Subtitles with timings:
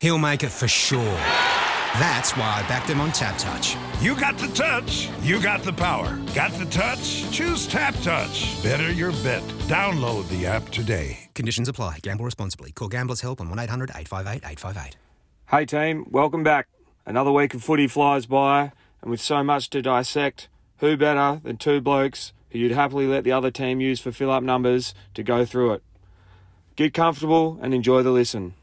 [0.00, 1.16] he'll make it for sure.
[1.98, 4.02] That's why I backed him on TABTouch.
[4.02, 6.18] You got the touch, you got the power.
[6.34, 7.30] Got the touch?
[7.30, 8.62] Choose TABTouch.
[8.62, 9.42] Better your bet.
[9.68, 11.30] Download the app today.
[11.34, 11.98] Conditions apply.
[12.02, 12.72] Gamble responsibly.
[12.72, 14.96] Call Gamblers Help on 1 800 858 858.
[15.50, 16.68] Hey team, welcome back.
[17.04, 18.70] Another week of footy flies by,
[19.02, 20.48] and with so much to dissect,
[20.78, 24.30] who better than two blokes who you'd happily let the other team use for fill
[24.30, 25.82] up numbers to go through it?
[26.76, 28.54] Get comfortable and enjoy the listen.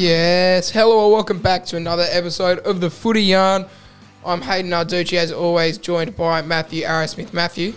[0.00, 3.64] Yes, hello and welcome back to another episode of the Footy Yarn.
[4.26, 7.32] I'm Hayden Arducci, as always, joined by Matthew Arrowsmith.
[7.32, 7.72] Matthew,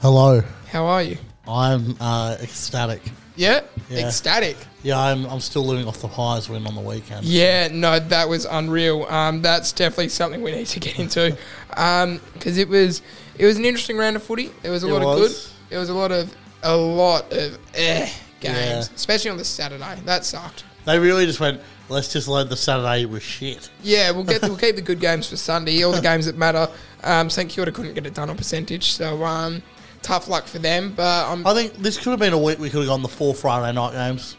[0.00, 0.40] Hello.
[0.70, 1.16] how are you?
[1.48, 3.02] I'm uh, ecstatic.
[3.34, 3.62] Yeah?
[3.90, 4.06] Yeah.
[4.06, 4.56] Ecstatic.
[4.84, 7.24] Yeah, I'm, I'm still living off the highs win on the weekend.
[7.26, 9.06] Yeah, no, that was unreal.
[9.06, 11.36] Um, that's definitely something we need to get into
[11.70, 13.02] because it was
[13.36, 14.52] it was an interesting round of footy.
[14.62, 15.32] There was a It lot of good.
[15.70, 16.32] There was a lot of
[16.62, 18.78] a lot of eh games, Yeah.
[18.94, 19.98] especially on the Saturday.
[20.04, 20.62] That sucked.
[20.84, 23.70] They really just went, let's just load the Saturday with shit.
[23.82, 25.82] Yeah, we'll get we'll keep the good games for Sunday.
[25.82, 26.68] All the games that matter.
[27.02, 29.62] Um, St Kilda couldn't get it done on percentage, so um,
[30.02, 30.92] tough luck for them.
[30.94, 33.08] But um, I think this could have been a week we could have gone the
[33.08, 34.36] four Friday night games.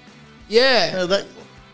[0.48, 1.26] yeah, Yeah, that,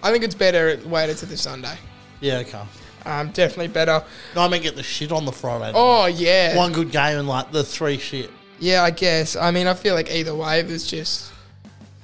[0.04, 1.76] I think it's better waited to the Sunday.
[2.22, 2.62] yeah okay.
[3.06, 4.04] Um, definitely better.
[4.36, 5.74] No, I mean get the shit on the Friday night.
[5.76, 8.30] Oh yeah, One good game and like the three shit.
[8.60, 8.84] yeah.
[8.84, 9.36] I guess.
[9.36, 11.32] I mean, I feel like either way, there's just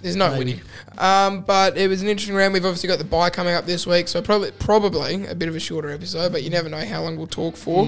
[0.01, 0.39] there's no Maybe.
[0.39, 0.61] winning.
[0.97, 2.53] Um, but it was an interesting round.
[2.53, 5.55] We've obviously got the bye coming up this week, so probably probably a bit of
[5.55, 6.31] a shorter episode.
[6.31, 7.87] But you never know how long we'll talk for.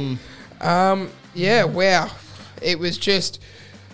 [0.61, 2.09] Um, yeah, wow.
[2.61, 3.41] It was just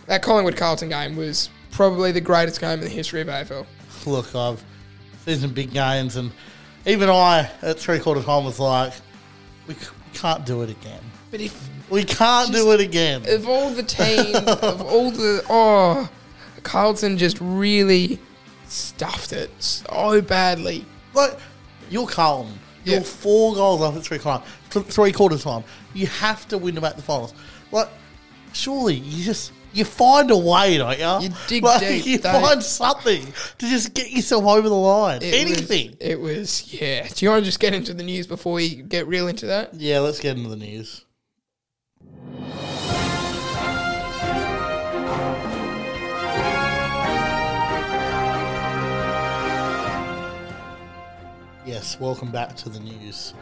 [0.07, 3.65] that Collingwood Carlton game was probably the greatest game in the history of AFL.
[4.05, 4.63] Look, I've
[5.25, 6.31] seen some big games and
[6.85, 8.93] even I at three quarter time was like,
[9.67, 11.01] we, c- we can't do it again.
[11.31, 13.23] But if We can't do it again.
[13.27, 16.09] of all the teams, of all the oh,
[16.65, 18.19] Carlton just really
[18.67, 20.83] stuffed it so badly.
[21.13, 21.37] Like
[21.89, 22.59] you're Carlton.
[22.83, 23.03] You're Yeah.
[23.03, 25.63] four goals up at three quarter th- three quarter time.
[25.93, 27.33] You have to win them at the finals.
[27.71, 27.87] Like
[28.53, 31.27] surely you just you find a way, don't you?
[31.29, 32.17] You dig like, deep, you?
[32.19, 33.25] find something
[33.57, 35.21] to just get yourself over the line.
[35.21, 35.89] It Anything.
[35.91, 37.07] Was, it was yeah.
[37.07, 39.73] Do you want to just get into the news before we get real into that?
[39.75, 41.05] yeah, let's get into the news.
[51.85, 53.35] Yes, welcome back to the news.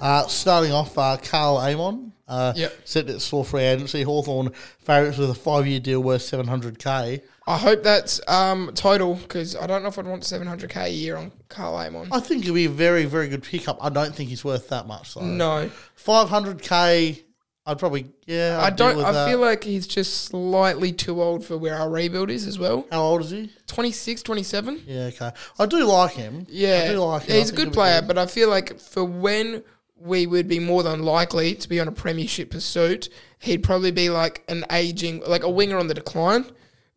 [0.00, 2.72] Uh, starting off, uh, Karl Amon uh, Yep.
[2.86, 4.04] said it's for free agency.
[4.04, 7.20] Hawthorn favourites with a five year deal worth 700k.
[7.46, 11.18] I hope that's um, total because I don't know if I'd want 700k a year
[11.18, 12.08] on Karl Amon.
[12.10, 13.76] I think it'd be a very, very good pickup.
[13.84, 15.12] I don't think he's worth that much.
[15.12, 15.20] Though.
[15.20, 15.70] No,
[16.02, 17.22] 500k,
[17.70, 18.58] I'd probably, yeah.
[18.60, 19.04] I I'd deal don't.
[19.04, 19.28] I that.
[19.28, 22.86] feel like he's just slightly too old for where our rebuild is as well.
[22.90, 23.50] How old is he?
[23.68, 24.82] 26, 27.
[24.86, 25.30] Yeah, okay.
[25.58, 26.46] I do like him.
[26.48, 27.36] Yeah, I do like him.
[27.36, 29.62] He's I a good player, but I feel like for when
[29.96, 33.08] we would be more than likely to be on a premiership pursuit,
[33.38, 36.46] he'd probably be like an aging, like a winger on the decline,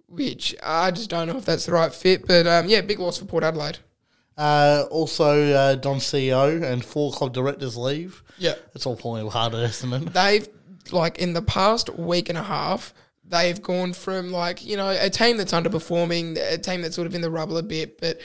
[0.07, 2.25] which I just don't know if that's the right fit.
[2.25, 3.77] But um, yeah, big loss for Port Adelaide.
[4.35, 8.23] Uh, also, uh, Don CEO and four club directors leave.
[8.39, 10.11] Yeah, It's all falling apart at Essendon.
[10.11, 10.47] they've
[10.91, 12.93] like in the past week and a half.
[13.25, 17.15] They've gone from like you know a team that's underperforming, a team that's sort of
[17.15, 18.17] in the rubble a bit, but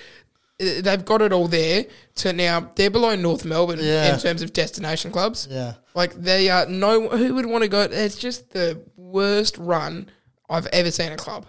[0.60, 1.86] uh, they've got it all there
[2.16, 4.12] to now they're below North Melbourne Yeah.
[4.14, 5.46] in terms of destination clubs.
[5.48, 5.74] Yeah.
[5.94, 7.82] Like they are no who would want to go.
[7.82, 10.10] It's just the worst run
[10.50, 11.46] I've ever seen a club.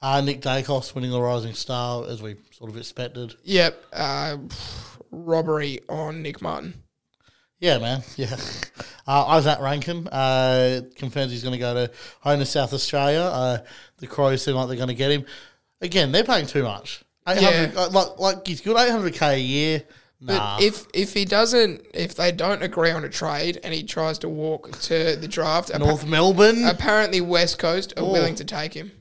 [0.00, 3.34] Uh, Nick Daicos winning the Rising Star, as we sort of expected.
[3.42, 4.36] Yep, uh,
[5.10, 6.83] robbery on Nick Martin.
[7.60, 8.02] Yeah, man.
[8.16, 8.36] Yeah.
[9.06, 13.20] Uh, Izak Rankine uh, confirms he's going to go to home to South Australia.
[13.20, 13.58] Uh,
[13.98, 15.24] the Crows seem like they're going to get him.
[15.82, 17.04] Again, they're paying too much.
[17.26, 17.70] Yeah.
[17.76, 19.82] uh, like, like, he's good 800k a year.
[20.20, 20.58] But Nah.
[20.60, 24.28] if if he doesn't, if they don't agree on a trade and he tries to
[24.28, 26.64] walk to the draft, appa- North Melbourne.
[26.64, 28.10] apparently West Coast are Oh.
[28.12, 28.92] willing to take him.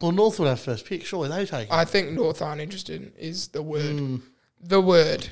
[0.00, 1.06] well, North would have first pick.
[1.06, 1.74] Surely they take him.
[1.74, 3.12] I think North aren't interested.
[3.18, 4.16] Is the word Hmm.
[4.60, 5.28] the word?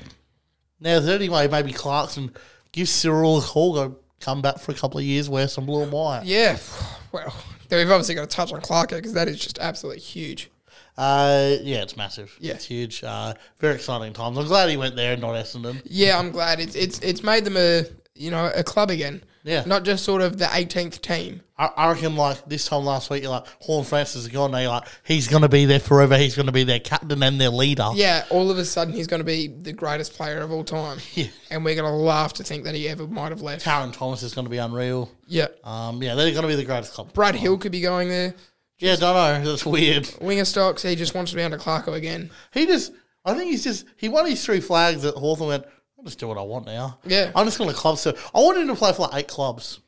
[0.79, 2.31] Now, is there any way maybe Clarkson
[2.77, 5.91] gives Cyril a go come back for a couple of years, wear some blue and
[5.91, 6.23] white?
[6.23, 6.57] Yeah,
[7.11, 7.35] well,
[7.69, 10.49] then we've obviously got to touch on Clark because that is just absolutely huge.
[10.97, 12.35] Uh, yeah, it's massive.
[12.39, 12.53] Yeah.
[12.53, 13.03] It's huge.
[13.03, 14.37] Uh, very exciting times.
[14.37, 15.81] I'm glad he went there and not Essendon.
[15.85, 17.83] Yeah, I'm glad it's it's it's made them a
[18.15, 19.23] you know a club again.
[19.47, 19.63] Yeah.
[19.65, 21.41] not just sort of the 18th team.
[21.57, 24.51] I, I reckon, like, this time last week, you're like, Horne-Francis is gone.
[24.51, 26.17] Now you're like, he's going to be there forever.
[26.17, 27.89] He's going to be their captain and their leader.
[27.95, 30.99] Yeah, all of a sudden he's going to be the greatest player of all time.
[31.15, 31.27] Yeah.
[31.49, 33.65] and we're going to laugh to think that he ever might have left.
[33.65, 35.09] Tarryn Thomas is going to be unreal.
[35.25, 37.13] Yeah, Um, yeah, they're going to be the greatest club.
[37.13, 38.35] Brad Hill could be going there.
[38.79, 39.49] Yeah, don't know.
[39.49, 40.07] That's weird.
[40.21, 42.29] Winger stocks, he just wants to be under Clarko again.
[42.53, 42.91] He just,
[43.25, 45.65] I think he's just, he won his three flags at Hawthorn went,
[45.97, 46.99] I'll just do what I want now.
[47.05, 47.31] Yeah.
[47.35, 47.97] I'm just going to club.
[47.97, 49.79] So I want him to play for like eight clubs.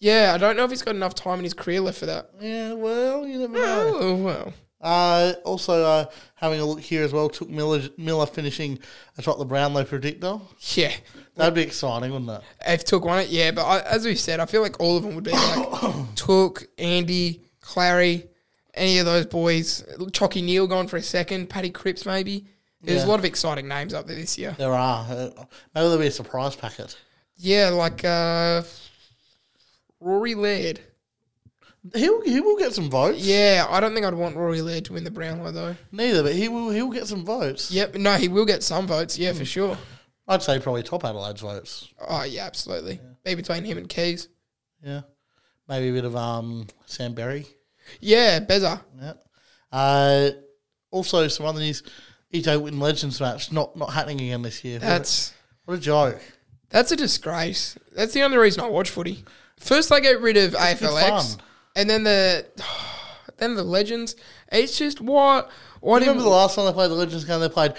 [0.00, 2.30] Yeah, I don't know if he's got enough time in his career left for that.
[2.40, 3.92] Yeah, well, you never know.
[4.00, 4.52] Oh, well.
[4.80, 6.04] Uh, also, uh,
[6.36, 8.78] having a look here as well, Touk Miller, Miller finishing
[9.18, 10.38] atop the Brownlow predictor.
[10.74, 10.92] Yeah.
[11.34, 12.42] That'd be exciting, wouldn't it?
[12.64, 15.02] If Touk won it, yeah, but I, as we said, I feel like all of
[15.02, 15.40] them would be like
[16.14, 18.28] Touk, Andy, Clarry,
[18.74, 19.84] any of those boys.
[20.12, 22.46] Chalky Neale gone for a second, Paddy Cripps maybe.
[22.80, 23.06] There's Yeah.
[23.06, 24.54] a lot of exciting names up there this year.
[24.58, 25.04] There are.
[25.10, 26.96] Uh, maybe there'll be a surprise packet.
[27.36, 28.62] Yeah, like uh,
[30.00, 30.80] Rory Laird.
[31.94, 33.20] He'll, he will get some votes.
[33.20, 35.76] Yeah, I don't think I'd want Rory Laird to win the Brownlow though.
[35.92, 37.70] Neither, but he will, he'll get some votes.
[37.70, 39.18] Yep, no, he will get some votes.
[39.18, 39.78] Yeah, for sure.
[40.26, 41.88] I'd say probably top Adelaide's votes.
[42.06, 43.00] Oh yeah, absolutely.
[43.24, 44.28] Be between him and Keays.
[44.84, 45.02] Yeah.
[45.68, 47.46] Maybe a bit of um Sam Berry.
[48.00, 48.82] Yeah, Beza.
[49.00, 49.12] Yeah.
[49.72, 50.30] Uh,
[50.90, 51.82] also, some other news.
[52.32, 54.78] EJ Whitten Legends match not not happening again this year.
[54.78, 55.32] That's
[55.64, 56.20] what a joke.
[56.70, 57.76] that's a disgrace.
[57.94, 59.24] That's the only reason I watch footy.
[59.58, 61.38] First, they get rid of good AFLX,
[61.74, 62.46] and then the
[63.38, 64.14] then the legends.
[64.52, 67.40] It's just what what Remember the last time they played the Legends game?
[67.40, 67.74] They played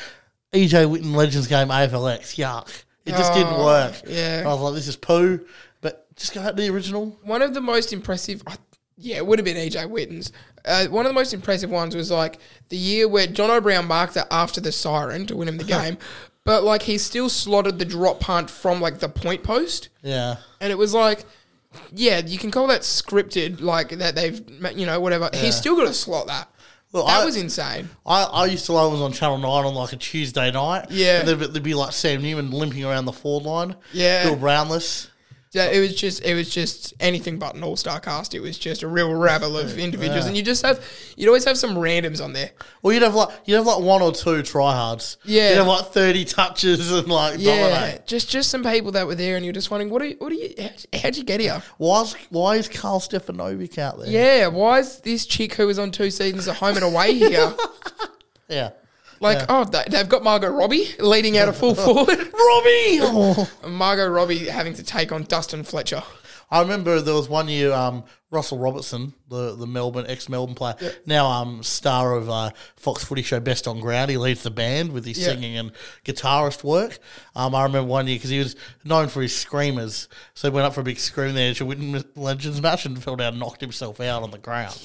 [0.54, 2.36] EJ Whitten Legends game AFLX.
[2.38, 2.84] Yuck.
[3.06, 3.96] It just didn't Oh, work.
[4.08, 4.44] yeah.
[4.46, 5.46] I was like, this is poo.
[5.82, 7.18] But just go out to the original.
[7.24, 8.44] one of the most impressive.
[8.46, 8.56] I-
[9.02, 10.32] Yeah, it would have been EJ Whitten's.
[10.66, 12.38] Uh, one of the most impressive ones was like
[12.68, 15.98] the year where John O'Brien marked it after the siren to win him the game,
[16.44, 19.88] but like he still slotted the drop punt from like the point post.
[20.02, 20.36] Yeah.
[20.60, 21.24] And it was like,
[21.94, 24.42] yeah, you can call that scripted, like that they've,
[24.76, 25.30] you know, whatever.
[25.34, 26.50] He's still got to slot that.
[26.92, 27.88] Look, that I- was insane.
[28.06, 30.88] I, I used to love it was on Channel 9 on like a Tuesday night.
[30.90, 31.20] Yeah.
[31.20, 33.76] And there'd, be- there'd be like Sam Newman limping around the forward line.
[33.94, 34.24] Yeah.
[34.24, 35.08] Bill Brownless.
[35.52, 38.36] Yeah, it was just, it was just anything but an all star cast.
[38.36, 40.80] It was just a real rabble of individuals, and you just have,
[41.18, 42.52] you'd always have some randoms on there.
[42.84, 45.18] Or you'd have like you'd have like one or two tryhards.
[45.26, 45.50] Yeah.
[45.50, 48.06] You'd have like thirty touches and like Yeah, dominate.
[48.06, 50.32] just just some people that were there, and you're just wondering, what are you, what
[50.32, 51.64] are you, how- how'd you get here?
[51.80, 54.08] Why is why is Karl Stefanovic out there?
[54.08, 57.56] Yeah, why is this chick who was on two seasons at home and away here?
[58.48, 58.72] Yeah.
[59.22, 62.08] Like, oh, they, they've got Margot Robbie leading out a full forward.
[62.18, 63.00] Robbie!
[63.02, 63.50] Oh.
[63.68, 66.04] Margot Robbie having to take on Dustin Fletcher.
[66.52, 70.74] I remember there was one year um, Russell Robertson, the, the Melbourne ex Melbourne player,
[71.06, 74.10] now um, star of uh, Fox Footy Show Best on Ground.
[74.10, 75.28] He leads the band with his Yeah.
[75.28, 75.72] singing and
[76.06, 76.98] guitarist work.
[77.36, 80.66] Um, I remember one year because he was known for his screamers, so he went
[80.66, 83.62] up for a big scream there to win Legends match and fell down, and knocked
[83.62, 84.76] himself out on the ground.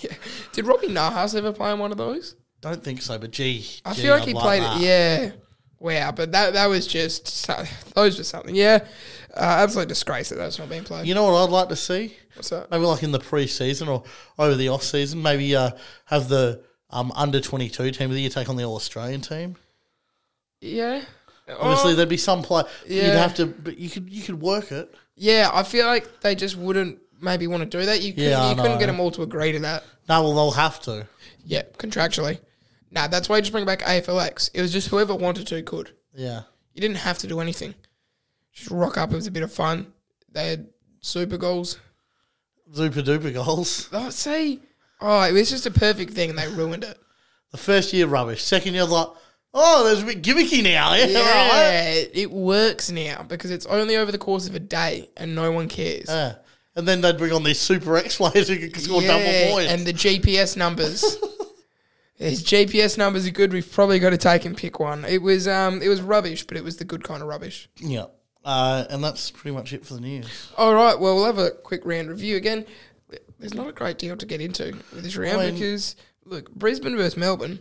[0.52, 2.36] Did Robbie Nahas ever play in one of those?
[2.64, 4.81] Don't think so, but gee, I gee, feel like I'd he played that.
[4.81, 4.84] it.
[4.84, 5.31] Yeah.
[5.78, 7.64] Wow, but that that was just so-
[7.94, 8.55] those were something.
[8.55, 8.87] Yeah,
[9.37, 11.06] uh, absolute disgrace that that's not being played.
[11.06, 12.16] You know what I'd like to see?
[12.34, 12.70] What's that?
[12.70, 14.02] Maybe like in the pre-season or
[14.38, 15.72] over the off-season, maybe uh,
[16.06, 19.56] have the um, under 22 team of the year take on the All-Australian team.
[20.60, 21.02] Yeah.
[21.49, 22.62] Obviously, Oh, there'd be some play.
[22.87, 23.19] You'd Yeah.
[23.19, 24.94] have to, but you could you could work it.
[25.17, 28.00] yeah, I feel like they just wouldn't maybe want to do that.
[28.00, 28.78] You couldn't, Yeah, I you couldn't know.
[28.78, 29.84] get them all to agree to that.
[30.08, 31.06] No, well, they'll have to.
[31.44, 32.38] Yeah, contractually.
[32.94, 34.50] Nah, that's why you just bring back AFLX.
[34.55, 35.91] It was just whoever wanted to could.
[36.14, 36.43] Yeah,
[36.75, 37.75] You didn't have to do anything.
[38.52, 39.12] Just rock up.
[39.12, 39.93] It was a bit of fun.
[40.31, 40.69] They had
[41.00, 41.79] super goals.
[42.73, 43.88] super duper goals.
[43.93, 44.61] Oh, see,
[45.00, 46.96] oh, it was just a perfect thing, and they ruined it.
[47.50, 48.43] The first year rubbish.
[48.43, 49.08] Second year like,
[49.52, 50.94] oh, there's a bit gimmicky now.
[50.94, 52.10] Yeah, Yeah, right.
[52.13, 55.69] it works now because it's only over the course of a day, and no one
[55.69, 56.06] cares.
[56.08, 56.36] Yeah.
[56.77, 59.70] And then they'd bring on these super X players who could score double points.
[59.72, 61.05] and the GPS numbers.
[62.17, 63.53] His GPS numbers are good.
[63.53, 65.05] We've probably got to take and pick one.
[65.05, 67.69] It was um, it was rubbish, but it was the good kind of rubbish.
[67.77, 68.06] yeah.
[68.44, 70.53] Uh, and that's pretty much it for the news.
[70.59, 72.67] All right, well, we'll have a quick round review again.
[73.39, 76.51] There's not a great deal to get into with this round I mean- because look,
[76.55, 77.61] Brisbane versus Melbourne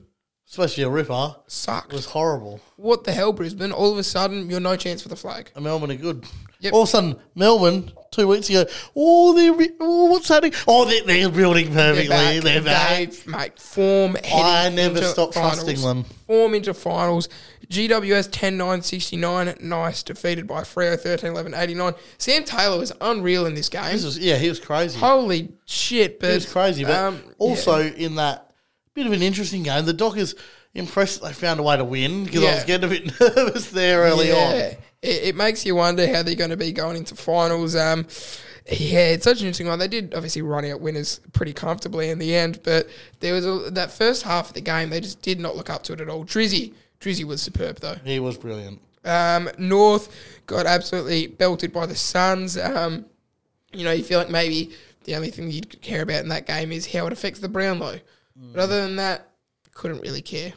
[0.49, 1.35] especially a ripper.
[1.47, 1.93] sucked.
[1.93, 2.59] Was horrible.
[2.75, 3.71] what the hell, Brisbane?
[3.71, 5.49] All of a sudden, you're no chance for the flag.
[5.55, 6.25] And Melbourne are good.
[6.59, 6.73] Yep.
[6.73, 8.65] All of a sudden, Melbourne, two weeks ago,
[8.95, 10.53] oh, they're, re- oh what's happening?
[10.67, 12.39] Oh, they're, they're building perfectly.
[12.39, 12.97] They're back.
[12.97, 14.17] They've, mate, form.
[14.31, 15.63] I never stop finals.
[15.63, 16.03] trusting them.
[16.27, 17.29] Form into finals.
[17.69, 19.55] GWS 10 9 69.
[19.61, 20.03] Nice.
[20.03, 21.93] Defeated by Freo 13 11 89.
[22.17, 23.91] Sam Taylor was unreal in this game.
[23.91, 24.99] This was, yeah, he was crazy.
[24.99, 26.19] Holy shit.
[26.19, 26.83] But, It was crazy.
[26.83, 27.91] But um, also yeah.
[27.93, 28.53] in that
[28.93, 30.35] bit of an interesting game, the Dockers
[30.73, 34.01] impressed they found a way to win because I was getting a bit nervous there
[34.01, 34.71] early yeah.
[34.71, 34.83] on.
[35.03, 37.75] It, it makes you wonder how they're going to be going into finals.
[37.75, 38.07] Um,
[38.65, 39.77] yeah, it's such an interesting one.
[39.77, 42.87] They did obviously run out winners pretty comfortably in the end, but
[43.19, 45.83] there was a, that first half of the game they just did not look up
[45.83, 46.23] to it at all.
[46.23, 47.97] Drizzy, Drizzy was superb though.
[48.05, 48.81] He was brilliant.
[49.03, 50.09] Um, North
[50.47, 52.57] got absolutely belted by the Suns.
[52.57, 53.05] Um,
[53.73, 54.71] you know, you feel like maybe
[55.03, 57.99] the only thing you'd care about in that game is how it affects the Brownlow.
[58.53, 59.27] But other than that,
[59.73, 60.53] couldn't really care.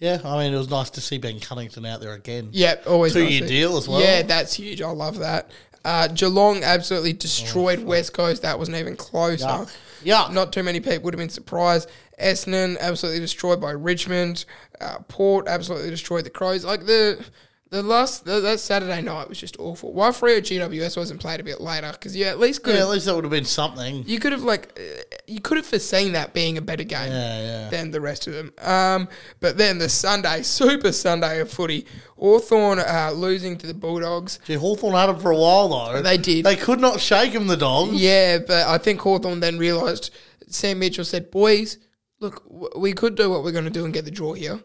[0.00, 2.50] Yeah, I mean, it was nice to see Ben Cunnington out there again.
[2.52, 4.00] Yep, always Two nice year to- deal as well.
[4.00, 4.80] Yeah, that's huge.
[4.80, 5.50] I love that.
[5.84, 8.42] Uh, Geelong absolutely destroyed West Coast.
[8.42, 9.42] That wasn't even close.
[9.42, 9.76] Oh, Yuck.
[10.04, 10.32] Yuck.
[10.32, 11.88] Not too many people would have been surprised.
[12.20, 14.44] Essendon absolutely destroyed by Richmond.
[14.80, 16.64] Uh, Port absolutely destroyed the Crows.
[16.64, 17.24] Like the
[17.70, 19.92] the last the, that Saturday night was just awful.
[19.92, 21.90] Why Freo GWS wasn't played a bit later?
[21.92, 24.04] Because you at least could Yeah, at least that would have been something.
[24.06, 27.40] you could have like uh, you could have foreseen that being a better game Yeah,
[27.64, 27.68] yeah.
[27.70, 28.52] than the rest of them.
[28.62, 29.08] Um,
[29.40, 31.84] but then the Sunday, Super Sunday of footy,
[32.16, 34.38] Hawthorn uh, losing to the Bulldogs.
[34.46, 36.02] Gee, Hawthorn had them for a while though.
[36.02, 36.44] They did.
[36.46, 37.92] They could not shake him, the dogs.
[37.94, 40.10] Yeah, but I think Hawthorn then realised.
[40.48, 41.76] Sam Mitchell said, "Boys,
[42.20, 44.60] look, w- we could do what we're going to do and get the draw here.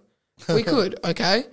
[0.48, 1.44] We could, okay,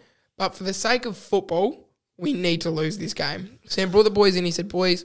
[0.41, 4.11] but for the sake of football, we need to lose this game." Sam brought the
[4.11, 4.45] boys in.
[4.45, 5.05] He said, "Boys,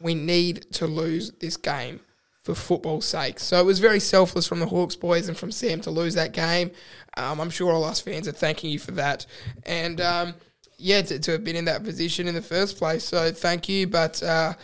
[0.00, 2.00] we need to lose this game
[2.42, 5.80] for football's sake." So it was very selfless from the Hawks boys and from Sam
[5.80, 6.70] to lose that game.
[7.16, 9.26] Um, I'm sure all us fans are thanking you for that,
[9.64, 10.34] and um,
[10.76, 13.04] yeah, to, to have been in that position in the first place.
[13.04, 14.22] So thank you, but.
[14.22, 14.54] Uh,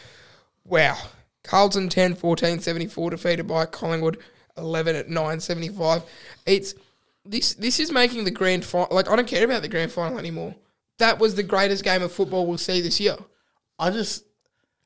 [0.64, 0.96] Wow.
[1.42, 4.18] Carlton 10 14 74 defeated by Collingwood
[4.56, 6.02] 11 at 9 75.
[6.46, 6.74] It's
[7.24, 10.18] this this is making the grand final like I don't care about the grand final
[10.18, 10.54] anymore.
[10.98, 13.16] That was the greatest game of football we'll see this year.
[13.78, 14.24] I just,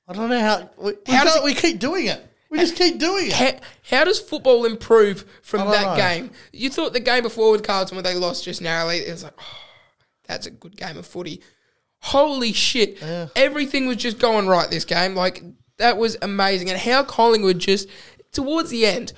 [0.06, 0.70] I don't know how.
[0.78, 2.24] We, we, How does it- we keep doing it.
[2.50, 3.32] We just keep doing it.
[3.34, 5.96] How, how does football improve from that know.
[5.96, 6.30] game?
[6.50, 9.34] You thought the game before with Carlton when they lost just narrowly, it was like,
[9.38, 9.58] oh,
[10.26, 11.42] that's a good game of footy.
[12.00, 13.02] Holy shit.
[13.36, 15.14] Everything was just going right this game.
[15.14, 15.42] Like,
[15.76, 16.70] that was amazing.
[16.70, 17.86] And how Collingwood just,
[18.32, 19.12] towards the end,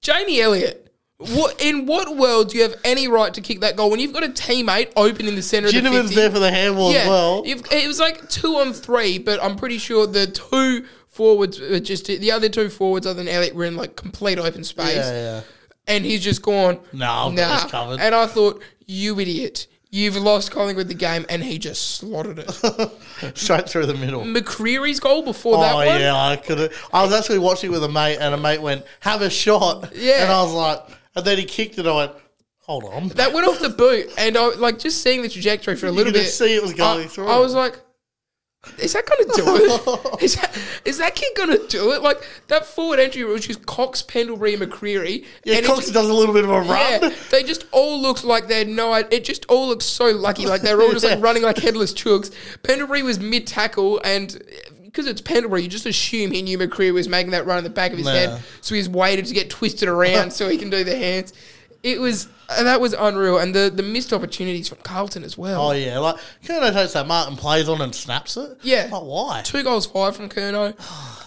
[0.00, 0.91] Jamie Elliott,
[1.30, 4.12] what in what world do you have any right to kick that goal when you've
[4.12, 6.14] got a teammate open in the centre of the Ginnivan's 50?
[6.14, 7.42] there for the handball as well.
[7.46, 12.06] it was like two on three, but I'm pretty sure the two forwards, were just
[12.06, 14.96] the other two forwards other than Elliott, were in like complete open space.
[14.96, 15.40] Yeah, yeah.
[15.86, 17.54] And he's just gone, I've got nah.
[17.54, 18.00] this covered.
[18.00, 19.66] And I thought, you idiot.
[19.94, 23.36] You've lost Collingwood the game, and he just slaughtered it.
[23.36, 24.24] Straight through the middle.
[24.24, 26.00] McCreery's goal before that Oh one.
[26.00, 26.72] yeah, I could.
[26.94, 29.92] I was actually watching it with a mate, and a mate went, "Have a shot."
[29.94, 30.22] Yeah.
[30.22, 30.80] and I was like,
[31.14, 31.86] and then he kicked it.
[31.86, 32.12] I went,
[32.60, 35.86] "Hold on." That went off the boot, and I like just seeing the trajectory for
[35.86, 36.28] a little could bit.
[36.28, 37.28] see it was going I, through.
[37.28, 37.80] I was like,
[38.78, 40.22] "Is that going to do it?
[40.22, 43.66] is that is that kid going to do it?" Like that forward entry was just
[43.66, 45.24] Cox, Pendlebury, and McCreery.
[45.44, 46.68] yeah, and Cox just- does a little bit of a run.
[46.68, 48.94] Yeah, they just all looked like they had no.
[48.94, 51.92] It just all looked so lucky, like they were all just like running like headless
[51.92, 52.32] chooks.
[52.62, 54.40] Pendlebury was mid tackle, and
[54.92, 57.70] because it's Pendlebury, you just assume he knew McCreery was making that run in the
[57.70, 58.12] back of his Nah.
[58.12, 61.32] head, so he's waited to get twisted around so he can do the hands.
[61.82, 65.60] It was uh, that was unreal, and the the missed opportunities from Carlton as well.
[65.68, 68.58] Oh yeah, like Curnow takes that Martin plays on and snaps it.
[68.62, 68.88] Yeah.
[68.92, 69.42] like why?
[69.44, 70.74] Two goals five from Curnow.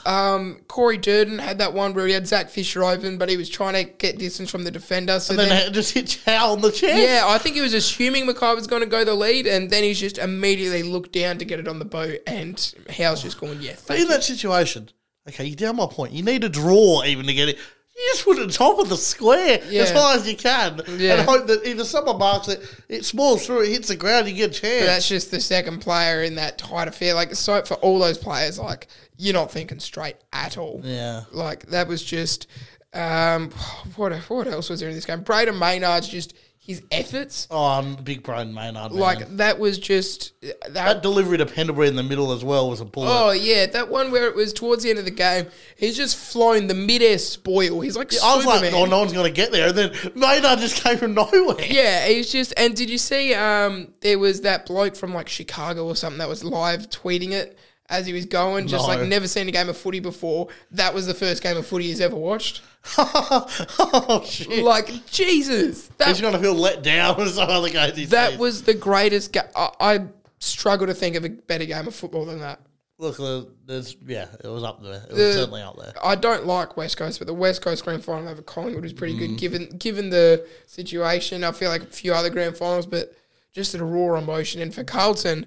[0.05, 3.49] Um, Corey Durdin had that one where he had Zach Fisher open, but he was
[3.49, 5.19] trying to get distance from the defender.
[5.19, 7.01] So And then, then it just hit Chow on the chest.
[7.01, 9.83] Yeah, I think he was assuming McKay was going to go the lead, and then
[9.83, 13.61] he's just immediately looked down to get it on the boat, and Howe's just going,
[13.61, 14.07] yeah, But in you.
[14.09, 14.89] that situation,
[15.27, 16.13] okay, you're down my point.
[16.13, 17.57] You need a draw even to get it.
[17.95, 19.83] You just put it top of the square Yeah.
[19.83, 21.13] as high as you can, Yeah.
[21.15, 24.33] and hope that either someone marks it, it smalls through, it hits the ground, you
[24.33, 24.81] get a chance.
[24.81, 27.13] But that's just the second player in that tight affair.
[27.13, 28.87] Like, so for all those players, like,
[29.17, 30.81] you're not thinking straight at all.
[30.83, 31.23] yeah.
[31.31, 32.47] Like, that was just,
[32.93, 33.51] um,
[33.95, 35.21] what, what else was there in this game?
[35.21, 36.33] Braden Maynard's just,
[36.65, 38.91] his efforts, Oh, I'm a big Brian Maynard.
[38.91, 38.99] Man.
[38.99, 42.81] like, that was just, that that delivery to Pendlebury in the middle as well was
[42.81, 43.09] a bullet.
[43.11, 45.45] Oh yeah, that one where it was towards the end of the game,
[45.75, 47.81] he's just flown the midair spoil.
[47.81, 49.69] He's like I was like, oh, no one's going to get there.
[49.69, 51.55] And then Maynard just came from nowhere.
[51.61, 52.53] Yeah, he's just.
[52.57, 53.33] And did you see?
[53.35, 57.59] Um, there was that bloke from like Chicago or something that was live tweeting it
[57.89, 58.95] as he was going, just No.
[58.95, 60.47] like never seen a game of footy before.
[60.71, 62.61] That was the first game of footy he's ever watched.
[62.97, 64.63] oh, shit.
[64.63, 68.63] Like Jesus, He's that going to feel let down with some other he's that was
[68.63, 69.33] the greatest.
[69.33, 69.99] Ga- I, I
[70.39, 72.59] struggle to think of a better game of football than that.
[72.97, 75.03] Look, uh, there's, yeah, it was up there.
[75.03, 75.93] It was The- certainly up there.
[76.01, 79.15] I don't like West Coast, but the West Coast grand final over Collingwood was pretty
[79.15, 79.19] Mm.
[79.19, 81.43] good given given the situation.
[81.43, 83.13] I feel like a few other grand finals, but
[83.53, 84.61] just a raw emotion.
[84.61, 85.45] And for Carlton,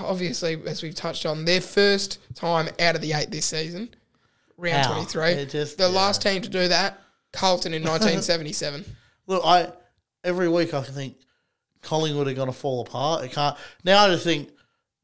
[0.00, 3.94] obviously, as we've touched on, their first time out of the eight this season,
[4.56, 5.44] round twenty three.
[5.46, 5.90] Just- The yeah.
[5.96, 7.00] last team to do that,
[7.32, 8.84] Carlton in nineteen seventy seven.
[9.26, 9.72] Look, I
[10.24, 11.16] every week I think
[11.82, 13.24] Collingwood are going to fall apart.
[13.24, 13.56] It can't.
[13.84, 14.50] Now I just think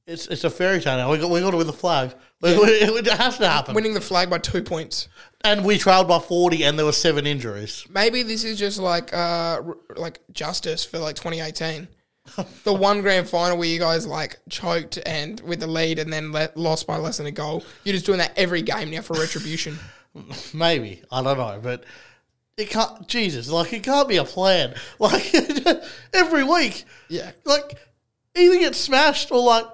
[0.06, 0.96] it's it's a fairy tale.
[0.96, 2.14] Now we got we got to win the flag.
[2.42, 3.74] We- we- It, has to happen.
[3.74, 5.08] Winning the flag by two points.
[5.44, 7.86] and we trailed by forty, and there were seven injuries.
[7.88, 9.62] Maybe this is just like uh
[9.96, 11.88] like justice for like 2018.
[12.64, 16.32] The one grand final where you guys like choked and with the lead and then
[16.32, 17.64] let, lost by less than a goal.
[17.84, 19.78] You're just doing that every game now for retribution.
[20.54, 21.84] Maybe I don't know, but
[22.56, 23.06] it can't.
[23.08, 24.74] Jesus, like it can't be a plan.
[24.98, 25.34] Like
[26.14, 27.32] every week, Yeah.
[27.44, 27.78] like
[28.36, 29.66] either get smashed or like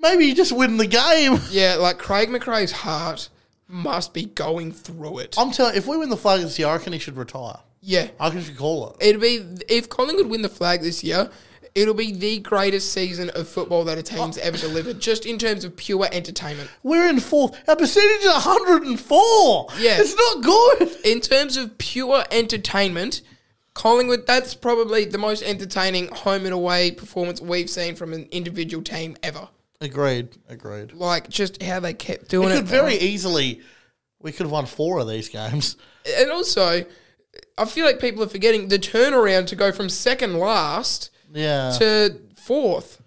[0.00, 1.38] maybe you just win the game.
[1.50, 3.28] Yeah, like Craig McRae's heart
[3.66, 5.34] must be going through it.
[5.38, 5.74] I'm telling.
[5.76, 7.56] If we win the flag this year, I reckon he should retire.
[7.80, 8.08] yeah.
[8.20, 8.96] I reckon he should call it.
[9.06, 11.30] It'll be if Collingwood win the flag this year,
[11.78, 14.42] it'll be the greatest season of football that a team's oh.
[14.42, 16.68] ever delivered, just in terms of pure entertainment.
[16.82, 17.56] We're in fourth.
[17.68, 19.66] Our percentage is 104.
[19.78, 19.96] Yeah.
[20.00, 21.06] it's not good.
[21.06, 23.22] In terms of pure entertainment,
[23.74, 28.82] Collingwood, that's probably the most entertaining home and away performance we've seen from an individual
[28.82, 29.48] team ever.
[29.80, 30.36] Agreed.
[30.48, 30.92] Agreed.
[30.94, 32.52] Like just how they kept doing it.
[32.52, 32.70] We could it.
[32.70, 33.60] very easily.
[34.20, 35.76] We could have won four of these games.
[36.18, 36.84] and also,
[37.56, 41.72] I feel like people are forgetting the turnaround to go from second last Yeah.
[41.78, 43.00] to fourth.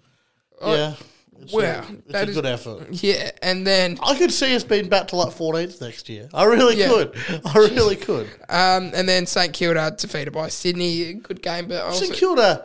[0.64, 0.94] yeah.
[1.40, 2.86] It's wow, a, it's that a is- good effort.
[2.90, 6.28] Yeah, and then I could see us being back to like 14th next year.
[6.32, 6.86] I really Yeah.
[6.88, 7.16] could.
[7.44, 8.26] I really could.
[8.48, 11.14] um, and then St Kilda defeated by Sydney.
[11.14, 12.64] Good game, but also St Kilda,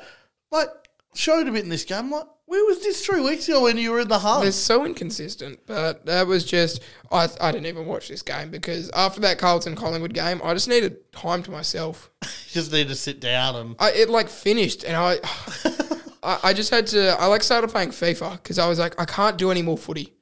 [0.52, 0.70] like,
[1.16, 2.12] showed a bit in this game.
[2.12, 5.60] Like, where was this three weeks ago when you were in the they're so inconsistent.
[5.66, 7.28] But that was just I.
[7.40, 11.12] I didn't even watch this game because after that Carlton Collingwood game, I just needed
[11.12, 12.10] time to myself.
[12.48, 13.76] You just need to sit down and.
[13.78, 15.20] I it like finished, and I.
[16.24, 17.10] I, I just had to.
[17.20, 20.14] I like started playing FIFA because I was like, I can't do any more footy.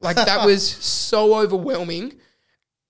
[0.00, 2.14] Like that was so overwhelming.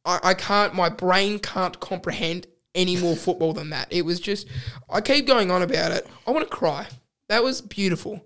[0.05, 0.75] I, I can't.
[0.75, 3.89] My brain can't comprehend any more football than that.
[3.91, 4.47] It was just.
[4.89, 6.07] I keep going on about it.
[6.27, 6.87] I want to cry.
[7.29, 8.25] That was beautiful.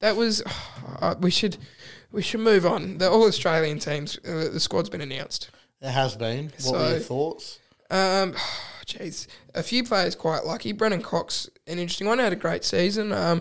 [0.00, 0.42] That was.
[1.00, 1.56] Uh, we should.
[2.12, 2.98] We should move on.
[2.98, 4.18] The all Australian teams.
[4.18, 5.50] Uh, the squad's been announced.
[5.80, 6.52] It has been.
[6.64, 7.58] What were your thoughts?
[7.90, 8.34] Um,
[8.84, 10.72] jeez, a few players quite lucky.
[10.72, 13.12] Brennan Cox, an interesting one, had a great season.
[13.12, 13.40] Um,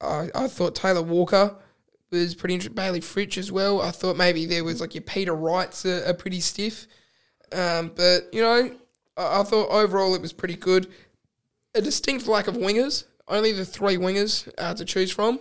[0.00, 1.56] I, I thought Taylor Walker
[2.10, 2.74] was pretty interesting.
[2.74, 3.80] Bayley Fritsch as well.
[3.80, 6.86] I thought maybe there was like your Peter Wrights are, are pretty stiff.
[7.52, 8.70] Um, but you know,
[9.16, 10.88] I, I thought overall it was pretty good.
[11.74, 13.04] A distinct lack of wingers.
[13.26, 15.40] Only the three wingers uh, to choose from.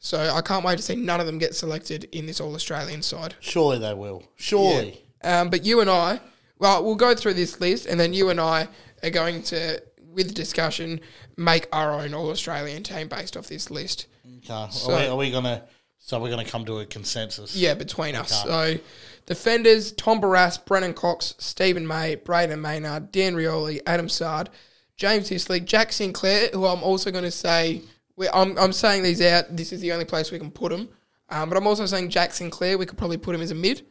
[0.00, 3.02] So I can't wait to see none of them get selected in this All Australian
[3.02, 3.34] side.
[3.38, 4.24] Surely they will.
[4.34, 5.04] Surely.
[5.22, 6.20] Um, but you and I,
[6.58, 8.68] well, we'll go through this list, and then you and I
[9.02, 11.00] are going to, with discussion,
[11.36, 14.06] make our own All Australian team based off this list.
[14.26, 14.70] Okay.
[14.70, 15.64] So- are, we, we gonna?
[15.98, 17.54] So we're gonna come to a consensus.
[17.54, 18.42] Yeah, between us.
[18.42, 18.78] So,
[19.26, 24.48] defenders: Tom Barrass, Brennan Cox, Steven May, Brayden Maynard, Dan Rioli, Adam Saad,
[24.96, 26.48] James Sicily, Jack Sinclair.
[26.54, 27.82] Who I'm also going to say,
[28.20, 29.56] we, I'm I'm saying these out.
[29.56, 30.90] This is the only place we can put them.
[31.30, 32.76] Um, but I'm also saying Jack Sinclair.
[32.76, 33.86] We could probably put him as a mid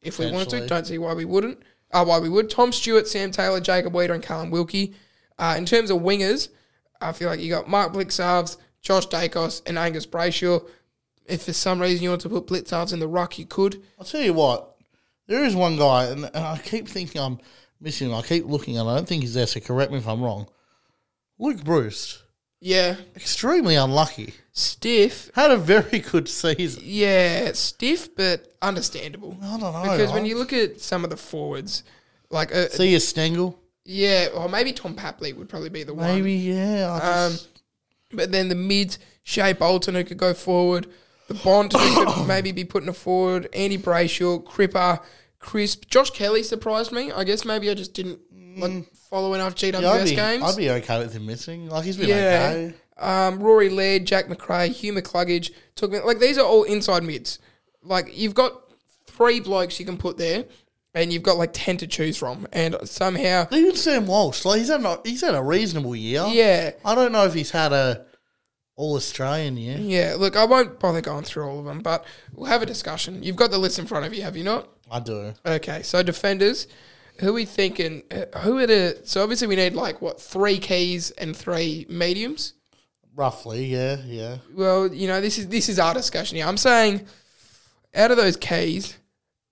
[0.00, 0.66] if we wanted to.
[0.66, 1.58] Don't see why we wouldn't.
[1.92, 2.48] Uh, why we would.
[2.48, 4.94] Tom Stewart, Sam Taylor, Jacob Weitering, and Callum Wilkie.
[5.38, 6.48] Uh, in terms of wingers,
[6.98, 10.66] I feel like you got Mark Blicavs, Josh Daicos, and Angus Brayshaw.
[11.26, 13.82] If for some reason you want to put Blicavs in the ruck, you could.
[13.98, 14.76] I'll tell you what.
[15.26, 17.38] There is one guy, and, and I keep thinking I'm
[17.80, 18.08] missing.
[18.08, 18.14] him.
[18.14, 19.46] I keep looking, and I don't think he's there.
[19.46, 20.48] So correct me if I'm wrong.
[21.38, 22.23] Luke Bruce,
[22.64, 24.32] Yeah, extremely unlucky.
[24.52, 25.30] stiff.
[25.34, 26.82] Had a very good season.
[26.82, 29.36] Yeah, stiff, but understandable.
[29.42, 29.82] I don't know.
[29.82, 31.82] Because when you look at some of the forwards,
[32.30, 36.06] like uh, see a Stengle, yeah, or maybe Tom Papley would probably be the one.
[36.06, 36.90] maybe yeah.
[36.90, 37.38] I Um,
[38.12, 40.86] but then the mids, Shai Bolton who could go forward,
[41.28, 45.02] the Bont who could maybe be putting it forward, Andy Brayshaw, Cripper,
[45.38, 47.12] Crisp, Josh Kelly surprised me.
[47.12, 48.20] I guess maybe I just didn't
[48.56, 50.42] like follow enough GWS yeah, I'd, be, games.
[50.44, 51.68] I'd be okay with him missing.
[51.68, 52.52] Like he's been Yeah.
[52.54, 52.74] okay.
[52.96, 57.38] Um, Rory Laird, Jack Macrae, Hugh McCluggage, took me like these are all inside mids.
[57.82, 58.52] Like you've got
[59.06, 60.44] three blokes you can put there,
[60.94, 64.68] and you've got like ten to choose from, and somehow, Even Sam Walsh, like he's
[64.68, 66.24] had a, he's had a reasonable year.
[66.28, 68.06] yeah, I don't know if he's had a
[68.76, 69.78] all Australian year.
[69.78, 70.14] yeah.
[70.18, 73.22] Look, I won't bother going through all of them, but we'll have a discussion.
[73.22, 74.68] You've got the list in front of you, have you not?
[74.90, 75.32] I do.
[75.46, 76.66] Okay, so defenders,
[77.20, 78.02] who are we thinking?
[78.42, 79.00] Who are the?
[79.04, 82.54] So obviously we need like what three keys and three mediums.
[83.16, 84.38] Roughly, yeah, yeah.
[84.54, 86.46] Well, you know, this is this is our discussion here.
[86.46, 87.06] I'm saying,
[87.94, 88.98] out of those keys,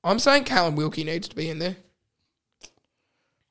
[0.03, 1.77] I'm saying Callum Wilkie needs to be in there.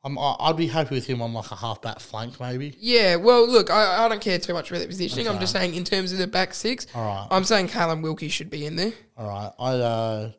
[0.04, 2.76] I'm, I'd be happy with him on like a half back flank, maybe.
[2.80, 5.28] Yeah, well, look, I, I don't care too much about the positioning.
[5.28, 8.28] I'm just saying in terms of the back six, All right, I'm saying Callum Wilkie
[8.28, 8.94] should be in there.
[9.16, 9.52] all right.
[9.60, 10.32] I, uh,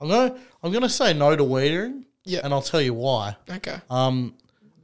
[0.00, 2.40] I'm gonna, I'm gonna say no to Weitering, Yeah.
[2.44, 3.36] and I'll tell you why.
[3.50, 4.34] Okay, Um,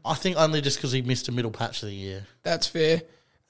[0.05, 2.27] I think only just because he missed a middle patch of the year.
[2.43, 3.03] that's fair.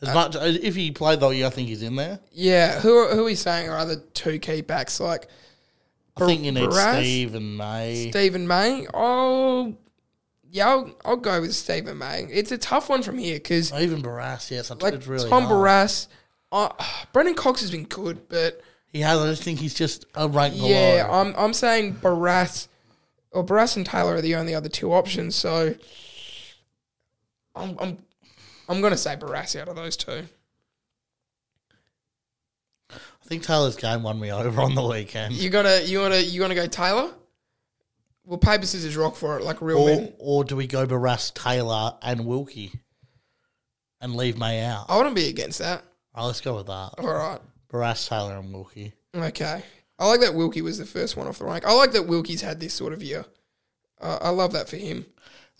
[0.02, 2.18] As much if he played the whole year, I think he's in there.
[2.32, 5.28] Yeah, who are, who are we saying are other two key backs like
[6.16, 6.98] I think you need Barrass?
[6.98, 8.10] Steve and May.
[8.10, 8.86] Steven May?
[8.92, 9.76] Oh,
[10.50, 12.24] yeah, I'll, I'll go with Steven May.
[12.30, 15.30] It's a tough one from here because Or even Barrass, yes, I like it's really
[15.30, 15.54] Tom hard.
[15.54, 16.08] Barrass,
[16.50, 16.70] uh,
[17.12, 19.20] Brennan Cox has been good, but He has.
[19.20, 21.14] I just think he's just a rank yeah, below.
[21.20, 22.66] I'm I'm saying Barrass
[23.32, 25.74] Well, Barrass and Taylor are the only other two options, so
[27.54, 27.98] I'm I'm
[28.68, 30.24] I'm gonna say Barrass out of those two.
[32.90, 35.34] I think Taylor's game won me over on the weekend.
[35.34, 37.10] You gonna you wanna you wanna go Taylor?
[38.24, 40.12] Well, paper scissors rock for it, like real Or, men.
[40.18, 42.72] or do we go Barrass, Taylor, and Wilkie
[44.00, 44.86] and leave May out?
[44.88, 45.82] I wouldn't be against that.
[46.14, 46.90] Oh, let's go with that.
[46.98, 47.40] All right.
[47.72, 48.92] Barrass, Taylor, and Wilkie.
[49.14, 49.62] Okay.
[50.02, 51.64] I like that Wilkie was the first one off the rank.
[51.64, 53.24] I like that Wilkie's had this sort of year.
[54.00, 55.06] Uh, I love that for him.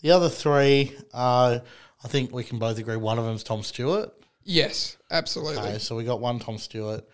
[0.01, 1.59] The other three, uh,
[2.03, 4.11] I think we can both agree one of them's Tom Stewart.
[4.43, 5.59] Yes, absolutely.
[5.59, 7.07] Okay, so we got one Tom Stewart.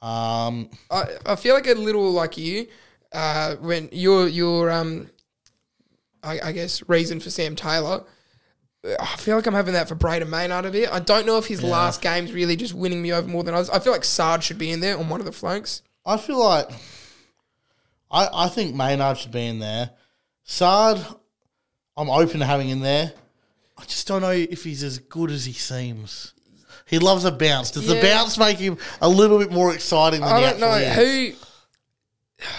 [0.00, 2.66] Um, I, I feel like a little like you
[3.12, 5.10] uh, when your your um
[6.22, 8.04] I, I guess reason for Sam Taylor.
[8.98, 10.90] I feel like I'm having that for Brayden Maynard a bit.
[10.90, 13.68] I don't know if his last game's really just winning me over more than others.
[13.68, 15.82] I feel like Saad should be in there on one of the flanks.
[16.06, 16.68] I feel like
[18.10, 19.90] I I think Maynard should be in there.
[20.44, 21.04] Saad,
[21.96, 23.12] I'm open to having in there.
[23.78, 26.34] I just don't know if he's as good as he seems.
[26.86, 27.70] He loves a bounce.
[27.70, 28.02] Does the Yeah.
[28.02, 31.36] bounce make him a little bit more exciting than I he don't know actually is?
[32.40, 32.46] who.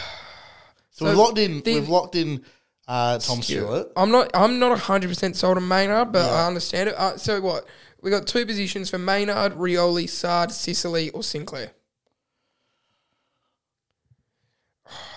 [0.93, 1.61] So, we've so locked in.
[1.61, 2.45] the- we've locked in
[2.87, 3.87] uh, Tom Stewart.
[3.95, 4.29] I'm not.
[4.35, 6.95] I'm not 100 percent sold on Maynard, but I understand it.
[6.95, 7.65] Uh, so what?
[8.01, 11.71] We got two positions for Maynard, Rioli, Saad, Sicily, or Sinclair.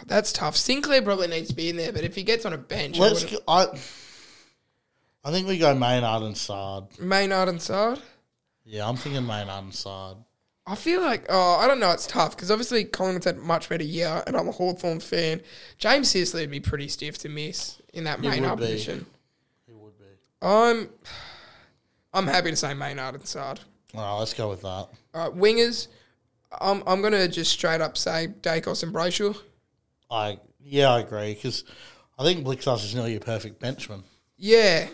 [0.07, 0.57] That's tough.
[0.57, 3.01] Sinclair probably needs to be in there, but if he gets on a bench, I
[3.03, 3.25] Let's.
[3.25, 3.67] would've- Go, I.
[5.27, 6.89] I think we go Maynard and Saad.
[7.01, 8.01] Maynard and Saad.
[8.65, 10.19] Yeah, I'm thinking Maynard and Saad.
[10.67, 11.91] I feel like oh, I don't know.
[11.91, 15.43] It's tough because obviously Collingwood's had a much better year, and I'm a Hawthorn fan.
[15.79, 19.07] James Sicily would be pretty stiff to miss in that Maynard position.
[19.67, 20.05] He would be.
[20.43, 20.89] I'm,
[22.13, 23.61] I'm happy to say Maynard and Saad.
[23.95, 24.67] All right, let's go with that.
[24.69, 25.89] All right, wingers.
[26.61, 29.37] I'm I'm gonna just straight up say Daicos and Brayshaw.
[30.15, 31.65] I yeah, I agree because
[32.19, 34.03] I think Blicavs is nearly a perfect benchman.
[34.37, 34.89] Yeah.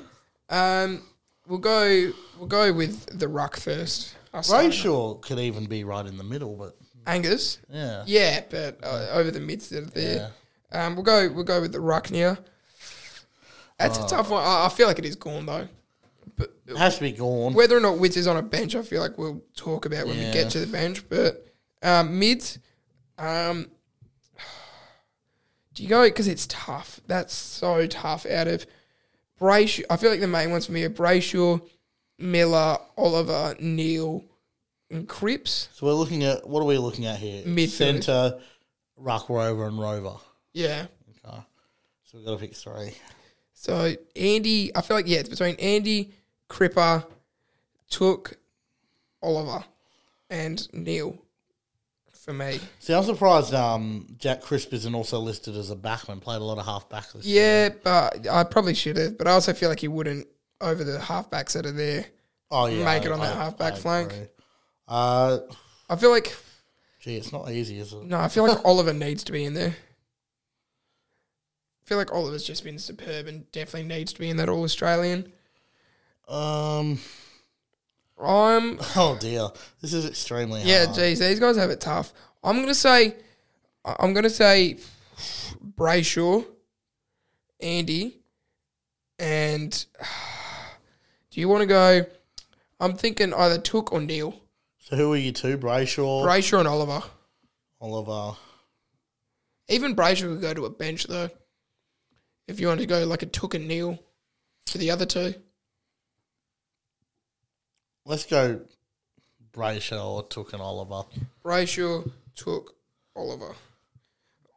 [0.48, 1.02] Um,
[1.46, 4.14] we'll go we'll go with the ruck first.
[4.32, 4.42] I'll.
[4.42, 7.58] Brayshaw could even be right in the middle, but Angus.
[7.68, 10.30] yeah, Yeah, but uh, over the mids that are there.
[10.72, 12.38] Um, we'll go we'll go with the ruck near.
[13.78, 14.06] That's Oh.
[14.06, 14.42] a tough one.
[14.44, 15.68] I, I feel like it is gone though.
[16.36, 17.54] But it has to be gone.
[17.54, 20.16] whether or not Witts is on a bench, I feel like we'll talk about when
[20.16, 20.32] we Yeah.
[20.32, 21.06] get to the bench.
[21.08, 21.46] But
[21.82, 22.58] um, mids,
[23.18, 23.66] um,
[25.74, 27.00] do you go because it's tough?
[27.06, 28.26] That's so tough.
[28.26, 28.66] Out of
[29.40, 31.60] Brayshaw, I feel like the main ones for me are Brayshaw,
[32.18, 34.24] Miller, Oliver, Neale,
[34.90, 35.68] and Cripps.
[35.72, 37.42] So we're looking at what are we looking at here?
[37.44, 37.68] Midfield.
[37.70, 38.40] Centre,
[38.96, 40.16] Ruck Rover, and Rover.
[40.52, 40.86] Yeah.
[41.24, 41.38] Okay.
[42.04, 42.94] So we've got to pick three.
[43.52, 46.12] So Andy, I feel like yeah, it's between Andy,
[46.48, 47.04] Cripper,
[47.90, 48.34] Touk,
[49.22, 49.64] Oliver,
[50.28, 51.16] and Neale.
[52.24, 56.20] For me, See, I'm surprised um, Jack Crisp isn't also listed as a backman.
[56.20, 57.68] Played a lot of half back this year.
[57.70, 59.16] yeah, but I probably should have.
[59.16, 60.26] But I also feel like he wouldn't
[60.60, 62.04] over the halfbacks that are there.
[62.50, 64.12] Oh yeah, Make it on that half-back flank.
[64.86, 65.38] Uh,
[65.88, 66.36] I feel like
[67.00, 68.04] gee, it's not easy, is it?
[68.04, 69.70] no, I feel like Oliver needs to be in there.
[69.70, 69.74] I
[71.86, 75.32] feel like Oliver's just been superb and definitely needs to be in that All Australian.
[76.28, 76.98] Um.
[78.22, 79.48] I'm Oh dear,
[79.80, 80.68] this is extremely hard.
[80.68, 80.96] Yeah, hard.
[80.96, 82.12] geez, these guys have it tough.
[82.42, 83.16] I'm gonna say,
[83.84, 84.78] I'm gonna say,
[85.76, 86.44] Brayshaw,
[87.60, 88.18] Andy,
[89.18, 89.72] and
[91.30, 92.06] do you want to go?
[92.78, 94.34] I'm thinking either Touk or Neale.
[94.78, 95.58] So who are you two?
[95.58, 97.02] Brayshaw, Brayshaw and Oliver.
[97.80, 98.36] Oliver.
[99.68, 101.30] Even Brayshaw could go to a bench though.
[102.48, 103.98] If you want to go like a Touk and Neale
[104.66, 105.34] for the other two.
[108.10, 108.60] Let's go
[109.52, 111.08] Brayshaw or Touk and Oliver.
[111.44, 112.70] Brayshaw, Touk,
[113.14, 113.54] Oliver.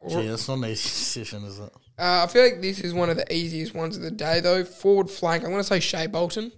[0.08, 1.72] Gee, that's not an easy decision, is it?
[1.96, 4.64] Uh, I feel like this is one of the easiest ones of the day though.
[4.64, 5.44] Forward flank.
[5.44, 6.50] I'm gonna say Shai Bolton.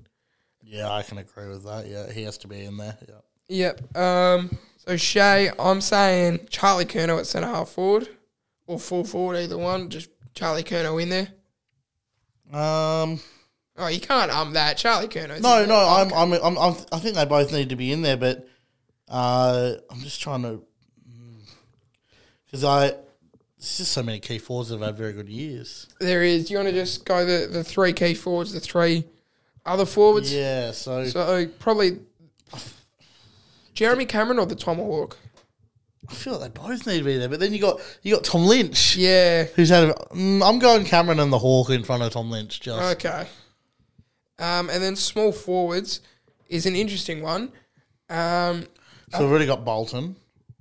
[0.62, 1.87] Yeah, I can agree with that.
[1.87, 2.96] Yeah, he has to be in there.
[3.06, 3.74] Yeah.
[3.85, 3.94] Yep.
[3.94, 8.09] Um, so Shai, I'm saying Charlie Curnow at centre half forward
[8.66, 9.90] or full forward, either one.
[9.90, 11.28] Just Charlie Curnow in there.
[12.59, 13.20] Um.
[13.78, 15.40] Oh, you can't um that Charlie Curnow.
[15.40, 15.76] No, no.
[15.76, 16.74] I'm, I'm, I'm, I'm.
[16.92, 18.48] I think they both need to be in there, but
[19.08, 20.62] uh, I'm just trying to
[22.46, 22.92] because I.
[23.58, 25.88] There's just so many key forwards that have had very good years.
[25.98, 26.46] There is.
[26.46, 29.04] Do you want to just go the the three key forwards, the three
[29.64, 30.32] other forwards?
[30.32, 30.70] Yeah.
[30.72, 31.98] So, So probably
[33.74, 35.16] Jeremy Cameron or the Tomahawk.
[36.08, 37.28] I feel like they both need to be there.
[37.28, 39.44] But then you got you got Tom Lynch, Yeah.
[39.44, 39.84] who's had.
[39.90, 42.60] A, mm, I'm going Cameron and the Hawk in front of Tom Lynch.
[42.60, 43.26] Just Okay.
[44.38, 46.01] Um, and then small forwards
[46.49, 47.53] is an interesting one.
[48.11, 48.66] Um,
[49.12, 50.16] so we've already got Bolton.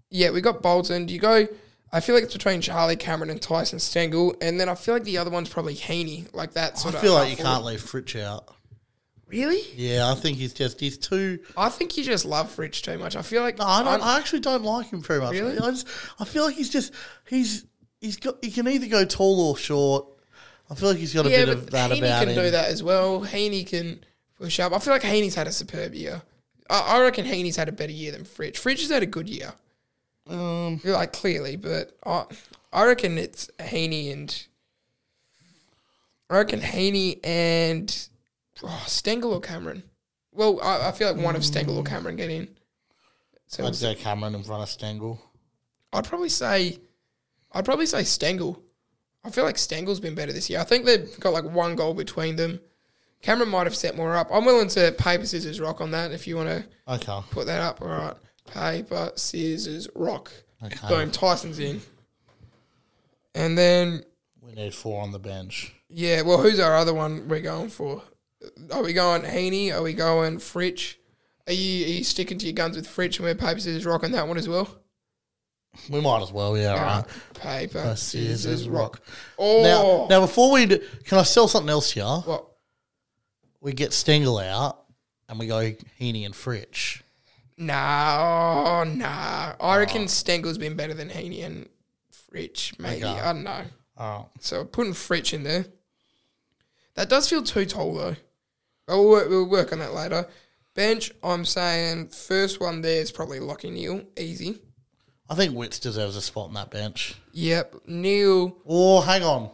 [0.09, 1.05] Yeah, we got Bolton.
[1.05, 1.47] Do you go?
[1.91, 5.03] I feel like it's between Charlie Cameron and Tyson Stengle, and then I feel like
[5.03, 7.01] the other one's probably Heaney, like that I sort of.
[7.01, 7.51] feel like you forward.
[7.51, 8.53] can't leave Fritsch out.
[9.27, 9.61] Really?
[9.75, 11.39] Yeah, I think he's just he's too.
[11.57, 13.15] I think you just love Fritsch too much.
[13.15, 13.87] I feel like No, I don't.
[13.93, 15.33] I'm- I actually don't like him very much.
[15.33, 15.57] Really?
[15.57, 15.87] I just
[16.19, 16.93] I feel like he's just
[17.27, 17.65] he's
[18.01, 20.07] he's got he can either go tall or short.
[20.69, 22.43] I feel like he's got a yeah, bit but of that Heaney about can him.
[22.43, 23.21] do that as well.
[23.21, 24.03] Heaney can
[24.39, 24.73] push up.
[24.73, 26.21] I feel like Heaney's had a superb year.
[26.69, 28.57] I, I reckon Heaney's had a better year than Fritsch.
[28.57, 29.53] Fritsch has had a good year,
[30.27, 32.25] Um, like clearly, but I
[32.73, 34.47] I reckon it's Heaney and
[36.29, 38.07] I reckon Heaney and
[38.63, 39.83] oh, Stengle or Cameron.
[40.33, 42.49] Well, I, I feel like one of Stengle or Cameron get in.
[43.47, 45.19] So I'd say Cameron in front of Stengle.
[45.93, 46.79] I'd probably say,
[47.53, 48.59] I'd probably say Stengle.
[49.25, 50.59] I feel like Stengle's been better this year.
[50.59, 52.59] I think they've got like one goal between them.
[53.21, 54.29] Cameron might have set more up.
[54.31, 57.25] I'm willing to paper scissors rock on that if you want to Okay.
[57.31, 57.81] put that up.
[57.81, 58.13] All right,
[58.45, 60.31] paper scissors rock.
[60.63, 60.87] Okay.
[60.87, 61.81] Boom, Tyson's in.
[63.33, 64.03] And then
[64.41, 65.73] We need four on the bench.
[65.89, 68.03] yeah, well, who's our other one we're going for?
[68.71, 69.73] Are we going Heaney?
[69.73, 70.95] Are we going Fritsch?
[71.47, 74.03] Are you, are you sticking to your guns with Fritsch and we're paper scissors rock
[74.03, 74.69] on that one as well?
[75.89, 77.05] We might as well, yeah, right.
[77.35, 79.01] Paper scissors, rock.
[79.37, 82.03] Oh, Now, now before we do, can I sell something else here?
[82.03, 82.47] what?
[83.61, 84.83] We get Stengle out
[85.27, 85.59] and we go
[85.99, 87.01] Heaney and Fritsch.
[87.57, 89.07] Nah, oh, nah.
[89.07, 89.79] I oh.
[89.79, 91.67] reckon Stengle's been better than Heaney and
[92.11, 93.05] Fritsch, maybe.
[93.05, 93.63] I don't know.
[93.97, 95.65] Oh, So putting Fritsch in there.
[96.95, 98.15] That does feel too tall though.
[98.87, 100.27] We'll work, we'll work on that later.
[100.75, 104.03] Bench, I'm saying first one there is probably Lachie Neale.
[104.17, 104.61] Easy.
[105.29, 107.15] I think Witts deserves a spot on that bench.
[107.33, 107.75] Yep.
[107.87, 108.55] Neale.
[108.63, 109.49] Or hang on,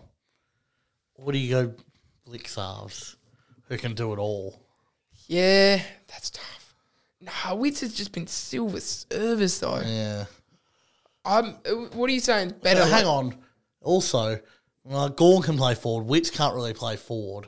[1.15, 1.73] what do you go,
[2.27, 3.15] Blicavs,
[3.67, 4.61] who can do it all?
[5.27, 6.75] Yeah, that's tough.
[7.21, 9.81] Nah, Witts has just been silver service though.
[9.85, 10.25] Yeah.
[11.23, 11.55] I'm.
[11.65, 12.55] uh, What are you saying?
[12.61, 12.81] Better.
[12.81, 13.35] But hang on.
[13.81, 14.39] Also,
[14.91, 16.07] uh, Gawn can play forward.
[16.07, 17.47] Witts can't really play forward.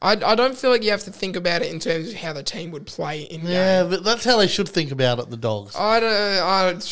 [0.00, 2.32] I, I don't feel like you have to think about it in terms of how
[2.34, 3.50] the team would play in game.
[3.50, 5.28] Yeah, but that's how they should think about it.
[5.30, 5.74] The dogs.
[5.74, 6.84] I'd, uh, I'd,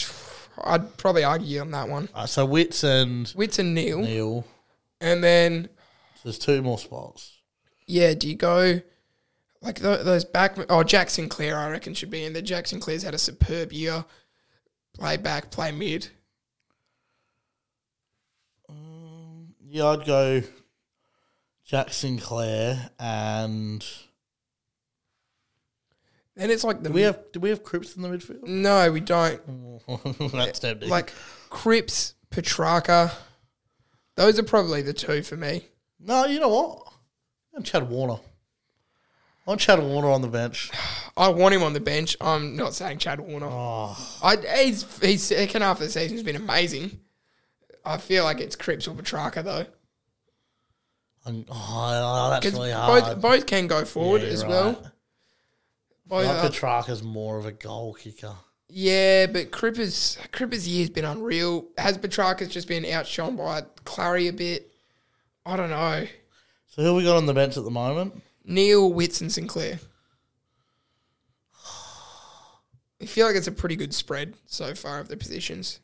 [0.65, 2.09] I'd probably argue on that one.
[2.15, 4.01] Uh, so Witts and Witts and Neale.
[4.01, 4.45] Neale.
[5.01, 5.69] And then,
[6.25, 7.33] There's two more spots.
[7.87, 8.81] yeah, do you go
[9.63, 10.57] like th- those back?
[10.71, 12.43] Oh, Jack Sinclair, I reckon, should be in there.
[12.43, 14.05] Jack Sinclair's had a superb year.
[14.95, 16.09] Play back, play mid.
[19.69, 20.43] Yeah, I'd go
[21.65, 23.85] Jack Sinclair and
[26.37, 26.91] Then it's like the.
[26.91, 28.47] do we have do we have Cripps in the midfield?
[28.47, 29.41] no, we don't.
[30.33, 30.89] that's tempting.
[30.91, 31.13] Like
[31.51, 33.13] Cripps, Petracca.
[34.17, 35.67] Those are probably the two for me.
[36.01, 36.83] no, you know what?
[37.57, 38.21] I'm Chad Warner.
[39.49, 40.71] I'm Chad Warner on the bench.
[41.17, 42.17] I want him on the bench.
[42.21, 43.47] I'm not saying Chad Warner.
[43.51, 47.01] Oh, I, he's, he's second half of the season's been amazing.
[47.85, 49.67] I feel like it's Cripps or Petracca though,
[51.25, 53.05] I'm- oh, that's really hard.
[53.05, 54.51] both both can go forward Yeah, as right.
[54.51, 54.93] well.
[56.07, 58.35] Both Like are- uh, Petracca's more of a goal kicker.
[58.69, 61.67] yeah, but Cripper's Cripper's year's been unreal.
[61.79, 64.73] Has Petracca's just been outshone by Clarry a bit?
[65.45, 66.07] I don't know.
[66.69, 68.23] So who have we got on the bench at the moment?
[68.45, 69.79] Neale, Witts, and Sinclair.
[73.01, 75.81] I feel like it's a pretty good spread so far of the positions.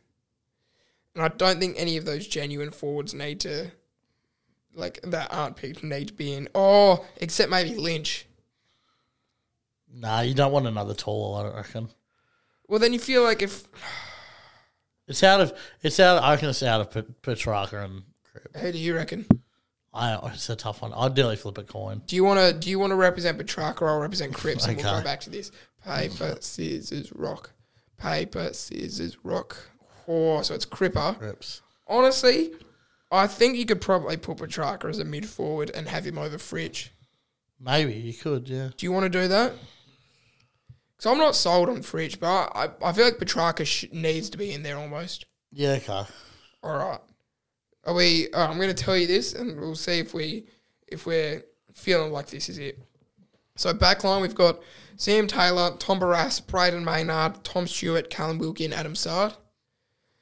[1.14, 3.70] And I don't think any of those genuine forwards need to,
[4.74, 6.48] like, that aren't picked need to be in.
[6.54, 8.26] Oh, except maybe Lynch.
[9.94, 11.34] Nah, you don't want another tall.
[11.36, 11.88] I don't reckon.
[12.68, 13.64] Well, then you feel like if.
[15.08, 15.52] It's out of.
[15.82, 16.22] It's out.
[16.22, 18.60] I reckon it's out of Pet- Petracca and Cripps.
[18.60, 19.26] Who do you reckon?
[19.92, 20.18] I.
[20.32, 20.92] It's a tough one.
[20.94, 22.02] I'd nearly flip a coin.
[22.06, 22.58] Do you want to?
[22.58, 24.66] Do you want to represent Petracca or I'll represent Cripps?
[24.66, 24.98] And we'll Okay.
[24.98, 25.50] go back to this.
[25.84, 27.50] Paper, scissors, rock.
[27.98, 29.56] Paper, scissors, rock.
[30.08, 31.18] Oh, so it's Cripper.
[31.18, 31.60] Cripps.
[31.88, 32.52] Honestly,
[33.10, 36.38] I think you could probably put Petracca as a mid forward and have him over
[36.38, 36.88] Fritsch.
[37.60, 38.48] Maybe you could.
[38.48, 38.70] Yeah.
[38.76, 39.52] Do you want to do that?
[41.02, 44.38] Because I'm not sold on Fritsch, but I, I feel like Petracca sh- needs to
[44.38, 45.26] be in there almost.
[45.50, 45.72] Yeah.
[45.72, 46.04] Okay.
[46.62, 47.00] All right.
[47.84, 48.28] Are we?
[48.32, 50.46] right, I'm going to tell you this, and we'll see if we
[50.86, 51.42] if we're
[51.74, 52.78] feeling like this is it.
[53.56, 54.60] So backline, we've got
[54.94, 59.34] Sam Taylor, Tom Barrass, Brayden Maynard, Tom Stewart, Callum Wilkie, and Adam Saad.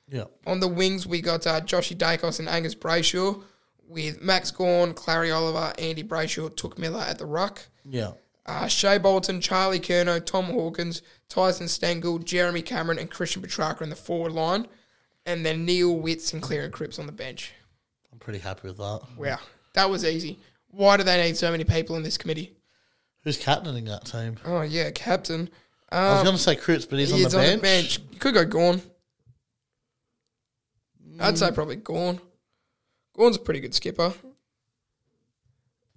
[0.09, 0.25] Yeah.
[0.47, 3.43] On the wings, we got uh, Joshy Daicos and Angus Brayshaw,
[3.87, 7.67] with Max Gawn, Clarry Oliver, Andy Brayshaw, Touk Miller at the ruck.
[7.85, 8.13] Yeah.
[8.51, 13.91] Uh, Shai Bolton, Charlie Curnow, Tom Hawkins, Tyson Stengle, Jeremy Cameron, and Christian Petracca in
[13.91, 14.67] the forward line.
[15.25, 17.53] And then Neale Witt, Sinclair, and Cripps on the bench.
[18.13, 19.03] I'm pretty happy with that.
[19.17, 19.39] Wow,
[19.75, 20.41] that was easy.
[20.73, 22.57] Why do they need so many people in this committee?
[23.23, 24.39] Who's captaining that team?
[24.45, 25.49] Oh, yeah, captain.
[25.93, 28.01] I was Um, going to say Cripps, but he's, he's on, the, bench.
[28.11, 28.83] You could go Gawn.
[31.21, 32.21] I'd say probably Gawn.
[33.15, 34.13] Gawn's a pretty good skipper.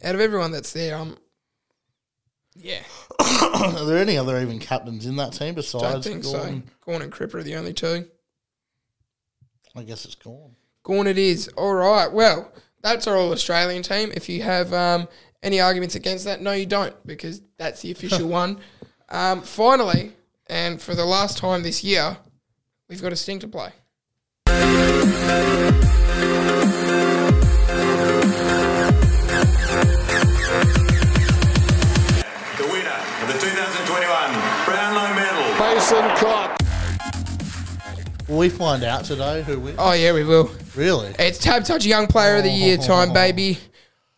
[0.03, 1.17] Out of everyone that's there, um,
[2.55, 2.83] yeah,
[3.19, 6.63] Are there any other even captains in that team besides don't think Gordon?
[6.65, 6.73] so.
[6.91, 8.05] Gawn and Cripper are the only two.
[9.75, 10.55] I guess it's Gawn.
[10.83, 11.47] Gawn it is.
[11.49, 12.11] All right.
[12.11, 14.11] Well, that's our all Australian team.
[14.13, 15.07] If you have um,
[15.41, 18.59] any arguments against that, no, you don't, because that's the official one.
[19.09, 20.13] Um, finally,
[20.47, 22.17] and for the last time this year,
[22.89, 23.71] we've got a sting to play.
[35.91, 36.01] Medal.
[36.01, 36.63] Mason Cox.
[38.29, 39.77] Will we find out today who wins?
[39.79, 40.51] Oh yeah, we will.
[40.75, 41.13] Really?
[41.19, 43.57] It's TABTouch Young Player of the Year time, baby.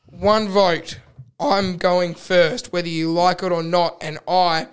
[0.06, 1.00] One vote.
[1.40, 4.68] I'm going first, whether you like it or not, and I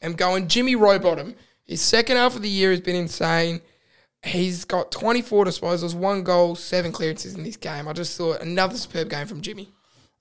[0.00, 1.34] am going Jimmy Rowbottom.
[1.64, 3.60] His second half of the year has been insane.
[4.22, 7.88] He's got 24 disposals, one goal, seven clearances in this game.
[7.88, 9.70] I just thought another superb game from Jimmy.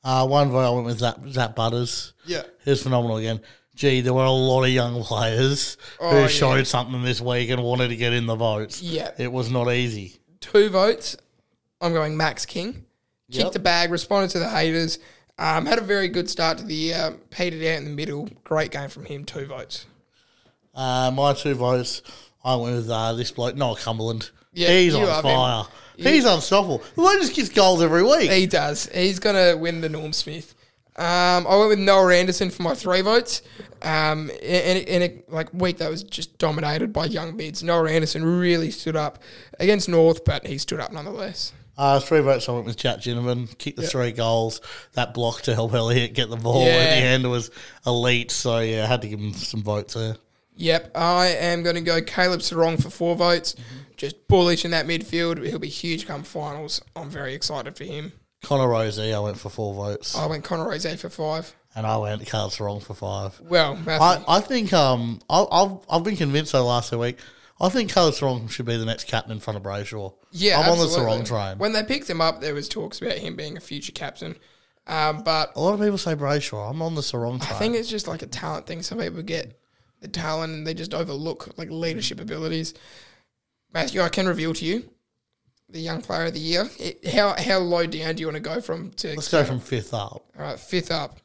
[0.04, 2.14] Uh, one vote I went with Zak, Zak Butters.
[2.26, 2.44] Yeah.
[2.64, 3.40] He was phenomenal again.
[3.78, 6.28] Gee, there were a lot of young players Oh, who yeah.
[6.28, 8.82] showed something this week and wanted to get in the votes.
[8.82, 9.12] Yeah.
[9.20, 10.16] It was not easy.
[10.42, 11.16] Two votes.
[11.80, 12.74] I'm going Max King.
[13.32, 13.52] Kicked Yep.
[13.54, 14.98] the bag, responded to the haters.
[15.38, 17.16] Um, had a very good start to the year.
[17.30, 18.28] Petered out in the middle.
[18.44, 19.24] Great game from him.
[19.26, 19.86] Two votes.
[20.74, 22.02] Uh, my two votes,
[22.44, 24.32] I went with uh, this bloke, Noah Cumberland.
[24.54, 25.32] Yeah, He's on love him.
[25.36, 25.64] fire.
[25.98, 26.80] He's unstoppable.
[26.80, 28.32] The bloke just gets goals every week.
[28.32, 28.88] He does.
[28.94, 30.56] He's going to win the Norm Smith.
[30.98, 33.42] Um, I went with Noah Anderson for my three votes.
[33.84, 37.62] Um, in, in a like week that was just dominated by young mids.
[37.64, 39.22] Noah Anderson really stood up
[39.60, 41.54] against North, but he stood up nonetheless.
[41.78, 43.56] Uh, three votes I went with Jack Ginnivan.
[43.60, 44.62] Kicked the three goals.
[44.94, 46.72] That block to help Elliott get the ball Yeah.
[46.72, 47.52] at the end was
[47.86, 48.32] elite.
[48.32, 50.16] So, yeah, I had to give him some votes there.
[50.56, 53.56] Yep, I am going to go Caleb Serong for four votes.
[53.96, 55.46] Just bullish in that midfield.
[55.46, 56.82] He'll be huge come finals.
[56.96, 58.12] I'm very excited for him.
[58.44, 60.16] Connor Rozee, I went for four votes.
[60.16, 61.56] I went Connor Rose for five.
[61.76, 63.40] And I went Carl Serong for five.
[63.42, 66.98] Well, Matthew, I, I think um I, I've I've been convinced over the last two
[67.00, 67.20] week.
[67.60, 70.14] I think Carl Serong should be the next captain in front of Brayshaw.
[70.32, 71.14] yeah, I'm on the absolutely.
[71.22, 71.58] Serong train.
[71.58, 74.36] When they picked him up, there was talks about him being a future captain.
[74.86, 76.70] Um, but a lot of people say Brayshaw.
[76.70, 77.54] I'm on the Serong train.
[77.54, 78.82] I think it's just like a talent thing.
[78.84, 79.60] Some people get
[80.02, 82.74] the talent and they just overlook like leadership abilities.
[83.74, 84.90] Matthew, I can reveal to you
[85.70, 86.70] the young player of the year.
[86.80, 89.60] It, how how low down do you want to go from to Let's go from
[89.60, 90.26] fifth up.
[90.38, 91.18] All right, fifth up.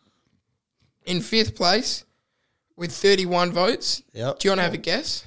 [1.05, 2.05] In fifth place,
[2.77, 4.03] with 31 votes.
[4.13, 4.39] Yep.
[4.39, 5.25] Do you want to have a guess?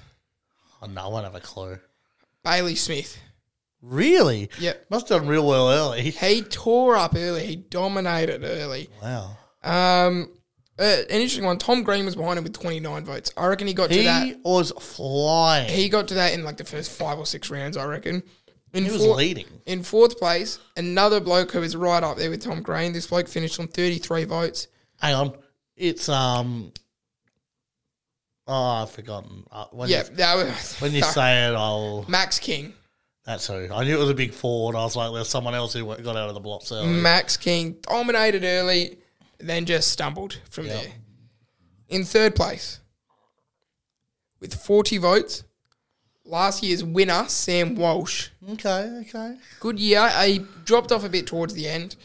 [0.82, 1.80] Oh, no, I won't have a clue.
[2.43, 3.17] Bailey Smith.
[3.82, 4.49] Really?
[4.60, 4.88] Yep.
[4.89, 6.10] Must have done real well early.
[6.12, 7.45] He tore up early.
[7.45, 8.89] He dominated early.
[9.01, 9.38] Wow.
[9.63, 10.32] Um,
[10.78, 11.58] uh, an interesting one.
[11.58, 13.32] Tom Green was behind him with 29 votes.
[13.38, 14.25] I reckon he got to that.
[14.25, 15.69] He was flying.
[15.69, 17.78] He got to that in like the first five or six rounds.
[17.78, 18.23] I reckon.
[18.75, 19.47] In He was four- leading.
[19.65, 22.93] In fourth place, another bloke who was right up there with Tom Green.
[22.93, 24.67] This bloke finished on 33 votes.
[24.99, 25.38] Hang on.
[25.75, 26.71] It's um.
[28.47, 29.45] Oh, I've forgotten.
[29.51, 32.05] Uh, when Yeah, you, that was when you say it, I'll.
[32.07, 32.73] Max King.
[33.25, 33.67] That's who.
[33.73, 34.75] I knew it was a big forward.
[34.75, 36.88] I was like, there's someone else who got out of the blocks early.
[36.88, 38.99] Max King dominated early,
[39.39, 40.91] then just stumbled from there.
[41.89, 42.81] In third place,
[44.39, 45.43] with 40 votes,
[46.25, 48.29] last year's winner, Sam Walsh.
[48.51, 49.38] Okay, okay.
[49.59, 50.09] Good year.
[50.23, 51.95] He dropped off a bit towards the end,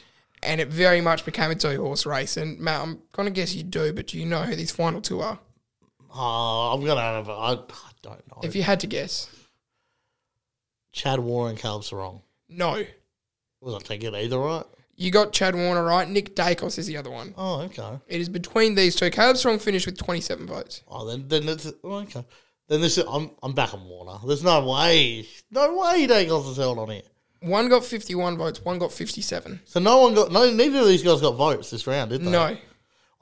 [0.42, 2.37] and it very much became a two horse race.
[2.37, 5.00] And Matt, I'm going to guess you do, but do you know who these final
[5.00, 5.38] two are?
[6.12, 7.28] Oh, I'm gonna have.
[7.28, 8.40] A, I, I don't know.
[8.42, 9.28] If you had to guess,
[10.92, 12.22] Chad Warner, and Caleb Serong.
[12.48, 12.85] no.
[13.61, 14.64] Was I taking either right?
[14.96, 16.09] You got Chad Warner right.
[16.09, 17.35] Nick Daicos is the other one.
[17.37, 17.98] Oh, okay.
[18.09, 19.11] It is between these two.
[19.11, 20.83] Caleb Serong finished with 27 votes.
[20.88, 22.24] Oh, then then it's oh, okay.
[22.70, 24.18] Then this is, I'm I'm back on Warner.
[24.24, 27.04] There's no way, no way Daicos held on it.
[27.40, 29.61] One got 51 votes, one got 57.
[29.64, 30.48] So no one got no.
[30.52, 32.30] Neither of these guys got votes this round, did they?
[32.30, 32.56] No.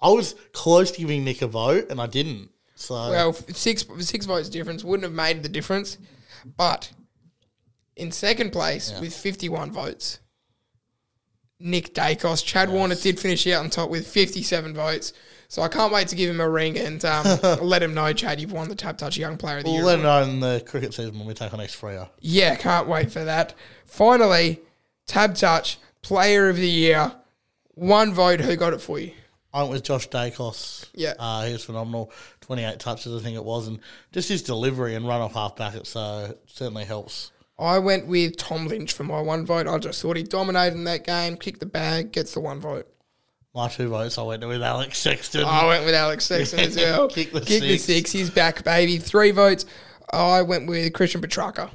[0.02, 2.50] I was close to giving Nick a vote, and I didn't.
[2.74, 5.96] So Well, six six votes difference wouldn't have made the difference.
[6.44, 6.90] But
[7.96, 10.18] in second place with 51 votes,
[11.58, 12.44] Nick Daicos.
[12.44, 15.14] Chad Warner did finish out on top with 57 votes.
[15.51, 17.25] So I can't wait to give him a ring and um,
[17.63, 19.79] let him know, Chad, you've won the TABTouch Young Player of the Year.
[19.79, 22.11] we'll let him know in the cricket season when we take on Ex Freo.
[22.21, 23.55] Yeah, can't wait for that.
[23.87, 24.61] Finally,
[25.07, 27.13] TABTouch Player of the Year.
[27.75, 28.40] One vote.
[28.40, 29.13] Who got it for you?
[29.55, 30.90] I went with Josh Daicos.
[30.94, 31.15] Yeah.
[31.19, 32.13] uh, he was phenomenal.
[32.42, 33.79] Twenty eight touches, I think it was, and
[34.13, 35.75] just his delivery and run off half back.
[35.75, 37.31] It so certainly helps.
[37.59, 39.67] I went with Tom Lynch for my one vote.
[39.67, 42.87] I just thought he dominated in that game, kicked the bag, gets the one vote.
[43.55, 45.44] My two votes, I went with Alex Sexton.
[45.44, 47.09] I went with Alex Sexton as well.
[47.09, 47.83] Kick the Kick the six.
[47.85, 48.13] six.
[48.13, 48.99] He's back, baby.
[48.99, 49.65] Three votes.
[50.13, 51.71] I went with Christian Petracca.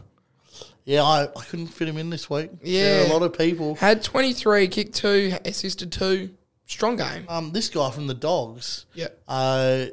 [0.86, 2.52] Yeah, I, I couldn't fit him in this week.
[2.62, 2.84] Yeah.
[2.84, 3.76] There are a lot of people.
[3.76, 6.32] Had 23, kicked two, assisted two.
[6.66, 7.26] Strong game.
[7.28, 9.08] Um, this guy from the Dogs, Yeah.
[9.28, 9.86] uh,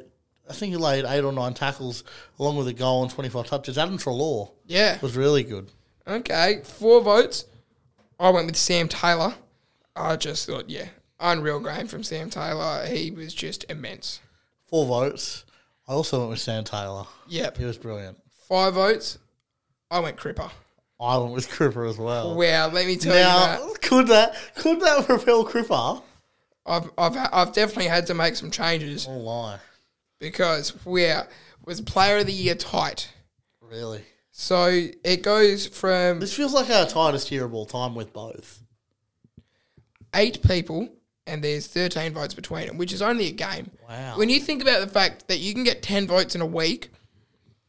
[0.49, 2.05] I think he laid eight or nine tackles
[2.39, 3.78] along with a goal and 25 touches.
[3.78, 4.99] Adam Treloar Yeah.
[5.01, 5.70] was really good.
[6.07, 6.61] Okay.
[6.64, 7.45] Four votes.
[8.18, 9.35] I went with Sam Taylor.
[9.97, 10.89] I just thought, yeah,
[11.20, 12.86] unreal game from Sam Taylor.
[12.86, 14.20] He was just immense.
[14.66, 15.44] Four votes.
[15.88, 17.04] I also went with Sam Taylor.
[17.28, 17.56] Yep.
[17.58, 18.18] He was brilliant.
[18.48, 19.18] Five votes.
[19.90, 20.50] I went Cripper.
[21.00, 22.36] I went with Cripper as well.
[22.36, 23.82] Wow, let me tell you now, that.
[23.82, 26.02] could that could that propel Cripper?
[26.66, 29.58] I've, I've, I've definitely had to make some changes Oh my,
[30.20, 31.26] because wow,
[31.64, 33.10] was player of the year tight.
[33.62, 34.02] really?
[34.30, 34.66] So
[35.02, 38.62] it goes from This feels like our tightest year of all time with both.
[40.14, 40.88] eight people
[41.31, 43.70] and there's 13 votes between them, which is only a game.
[43.89, 44.18] Wow.
[44.18, 46.91] When you think about the fact that you can get 10 votes in a week,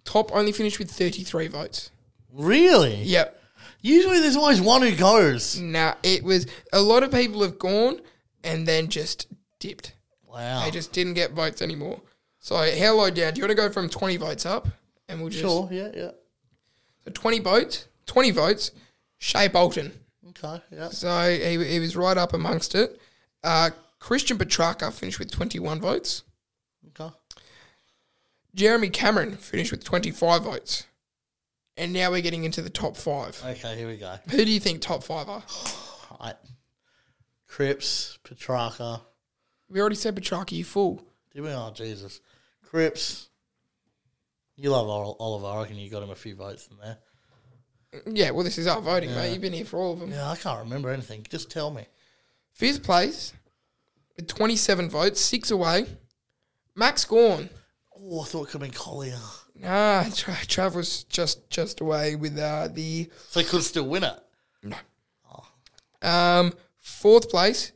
[0.04, 1.92] top only finished with 33 votes.
[2.34, 2.96] Really?
[3.04, 3.40] Yep.
[3.82, 5.60] Usually there's always one who goes.
[5.60, 8.02] Now, it was a lot of people have gone
[8.44, 9.28] and then just
[9.60, 9.94] dipped.
[10.26, 10.64] Wow.
[10.64, 12.02] They just didn't get votes anymore.
[12.40, 13.34] So, how low down?
[13.34, 14.68] Do you want to go from 20 votes up?
[15.08, 15.44] And we'll just.
[15.44, 15.68] sure.
[15.72, 15.90] Yeah.
[15.94, 16.12] Yeah.
[17.04, 18.72] So 20 votes, 20 votes,
[19.18, 19.92] Shai Bolton.
[20.30, 20.62] Okay.
[20.72, 20.90] Yeah.
[20.90, 23.01] So he, he was right up amongst it.
[23.44, 26.24] Uh, Christian Petracca finished with 21 votes.
[27.00, 27.14] Okay.
[28.54, 30.86] Jeremy Cameron finished with 25 votes.
[31.78, 33.42] And now we're getting into the top five.
[33.46, 33.78] Okay.
[33.78, 34.16] Here we go.
[34.30, 35.44] Who do you think top five are?
[36.20, 36.34] I,
[37.48, 39.02] Cripps, Petracca.
[39.70, 41.04] We already said Petracca, you fool.
[41.34, 41.50] Did we?
[41.50, 42.22] Oh Jesus.
[42.64, 43.30] Cripps.
[44.58, 45.48] You love Oliver.
[45.48, 46.98] I reckon you got him a few votes in there.
[48.06, 49.32] Yeah, well, this is our voting, mate.
[49.34, 50.12] You've been here for all of them.
[50.12, 51.26] Yeah, I can't remember anything.
[51.30, 51.86] Just tell me.
[52.54, 53.34] Fifth place
[54.16, 55.86] with 27 votes, six away.
[56.76, 57.50] Max Gawn.
[57.98, 59.20] Oh, I thought it could have been Collier.
[59.56, 64.04] Nah, Tra- Trav was just just away with uh, the So he could still win
[64.04, 64.20] it.
[64.64, 64.78] No.
[66.02, 67.72] Um, fourth place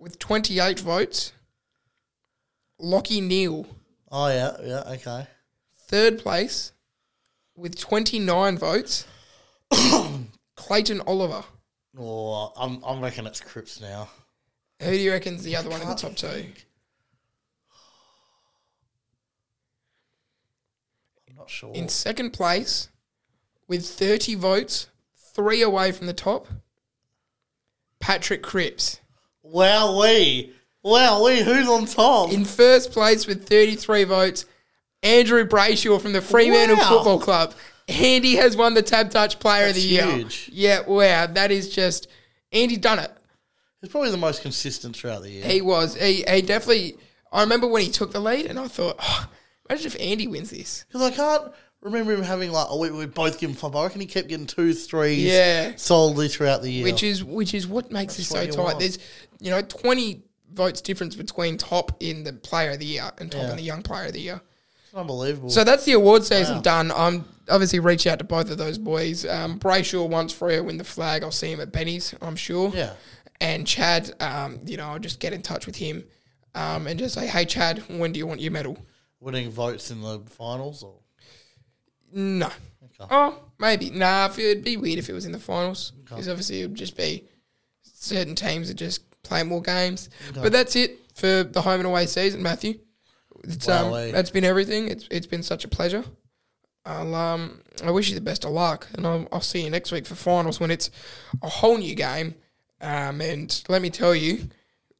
[0.00, 1.32] with 28 votes,
[2.80, 3.66] Lachie Neale.
[4.10, 5.26] Oh yeah, yeah, okay.
[5.86, 6.72] Third place
[7.54, 9.06] with 29 votes,
[10.56, 11.44] Clayton Oliver.
[11.98, 14.08] Oh, I'm, I'm reckon it's Cripps now.
[14.80, 16.44] Who do you reckon's the other one in the top two?
[21.28, 21.74] I'm not sure.
[21.74, 22.88] In second place
[23.66, 24.88] with 30 votes,
[25.34, 26.46] three away from the top,
[28.00, 29.00] Patrick Cripps.
[29.42, 32.32] wow, we, wow, we, who's on top?
[32.32, 34.44] In first place with 33 votes,
[35.02, 36.88] Andrew Brayshaw from the Fremantle Wow.
[36.88, 37.54] Football Club.
[37.88, 40.06] Andy has won the TABTouch Player That's of the Year.
[40.06, 40.50] huge.
[40.52, 42.08] Yeah, wow, that is just
[42.52, 43.10] Andy done it.
[43.80, 45.44] He's probably the most consistent throughout the year.
[45.44, 45.94] He was.
[45.96, 46.96] He, he definitely.
[47.32, 49.28] I remember when he took the lead, and I thought, oh,
[49.68, 50.84] imagine if Andy wins this.
[50.88, 53.76] Because I can't remember him having like, oh, we, we both give him five.
[53.76, 55.72] I reckon he kept getting twos, threes, Yeah.
[55.76, 56.84] solidly throughout the year.
[56.84, 58.58] Which is which is what makes this so what tight.
[58.58, 58.78] want.
[58.80, 58.98] There's
[59.40, 60.22] you know twenty
[60.52, 63.50] votes difference between top in the Player of the Year and top Yeah.
[63.50, 64.40] in the Young Player of the Year.
[64.94, 65.50] Unbelievable.
[65.50, 66.90] So that's the award season done.
[66.94, 69.26] I'm obviously reach out to both of those boys.
[69.26, 71.22] Um, Brayshaw wants Freo win the flag.
[71.22, 72.14] I'll see him at Benny's.
[72.20, 72.70] I'm sure.
[72.74, 72.92] yeah,
[73.40, 76.04] And Chad, um, you know, I'll just get in touch with him,
[76.54, 78.78] um, and just say, hey Chad, when do you want your medal?
[79.20, 80.82] winning votes in the finals.
[80.84, 80.94] Or
[82.12, 82.50] No.
[83.10, 83.90] Oh, maybe.
[83.90, 85.92] Nah, if it'd be weird if it was in the finals.
[86.04, 87.24] Because obviously it would just be
[87.82, 90.08] certain teams that just play more games.
[90.34, 92.78] But that's it for the home and away season, Matthew.
[93.44, 94.12] It's um, Wowee.
[94.12, 94.88] that's been everything.
[94.88, 96.04] It's it's been such a pleasure.
[96.84, 99.92] I'll um, I wish you the best of luck, and I'll, I'll see you next
[99.92, 100.90] week for finals when it's
[101.42, 102.34] a whole new game.
[102.80, 104.48] Um, and let me tell you,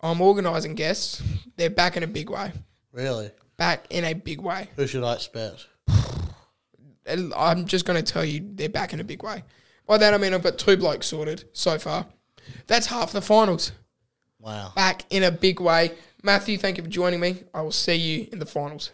[0.01, 1.23] I'm organising guests.
[1.57, 2.53] They're back in a big way.
[2.93, 4.69] really, Back in a big way.
[4.77, 5.67] who should I expect?
[7.37, 9.43] I'm just going to tell you they're back in a big way.
[9.87, 12.07] By that I mean I've got two blokes sorted so far.
[12.67, 13.73] That's half the finals.
[14.39, 14.73] Wow.
[14.77, 15.93] Back in a big way.
[16.23, 17.45] Matthew, thank you for joining me.
[17.55, 18.91] I will see you in the finals.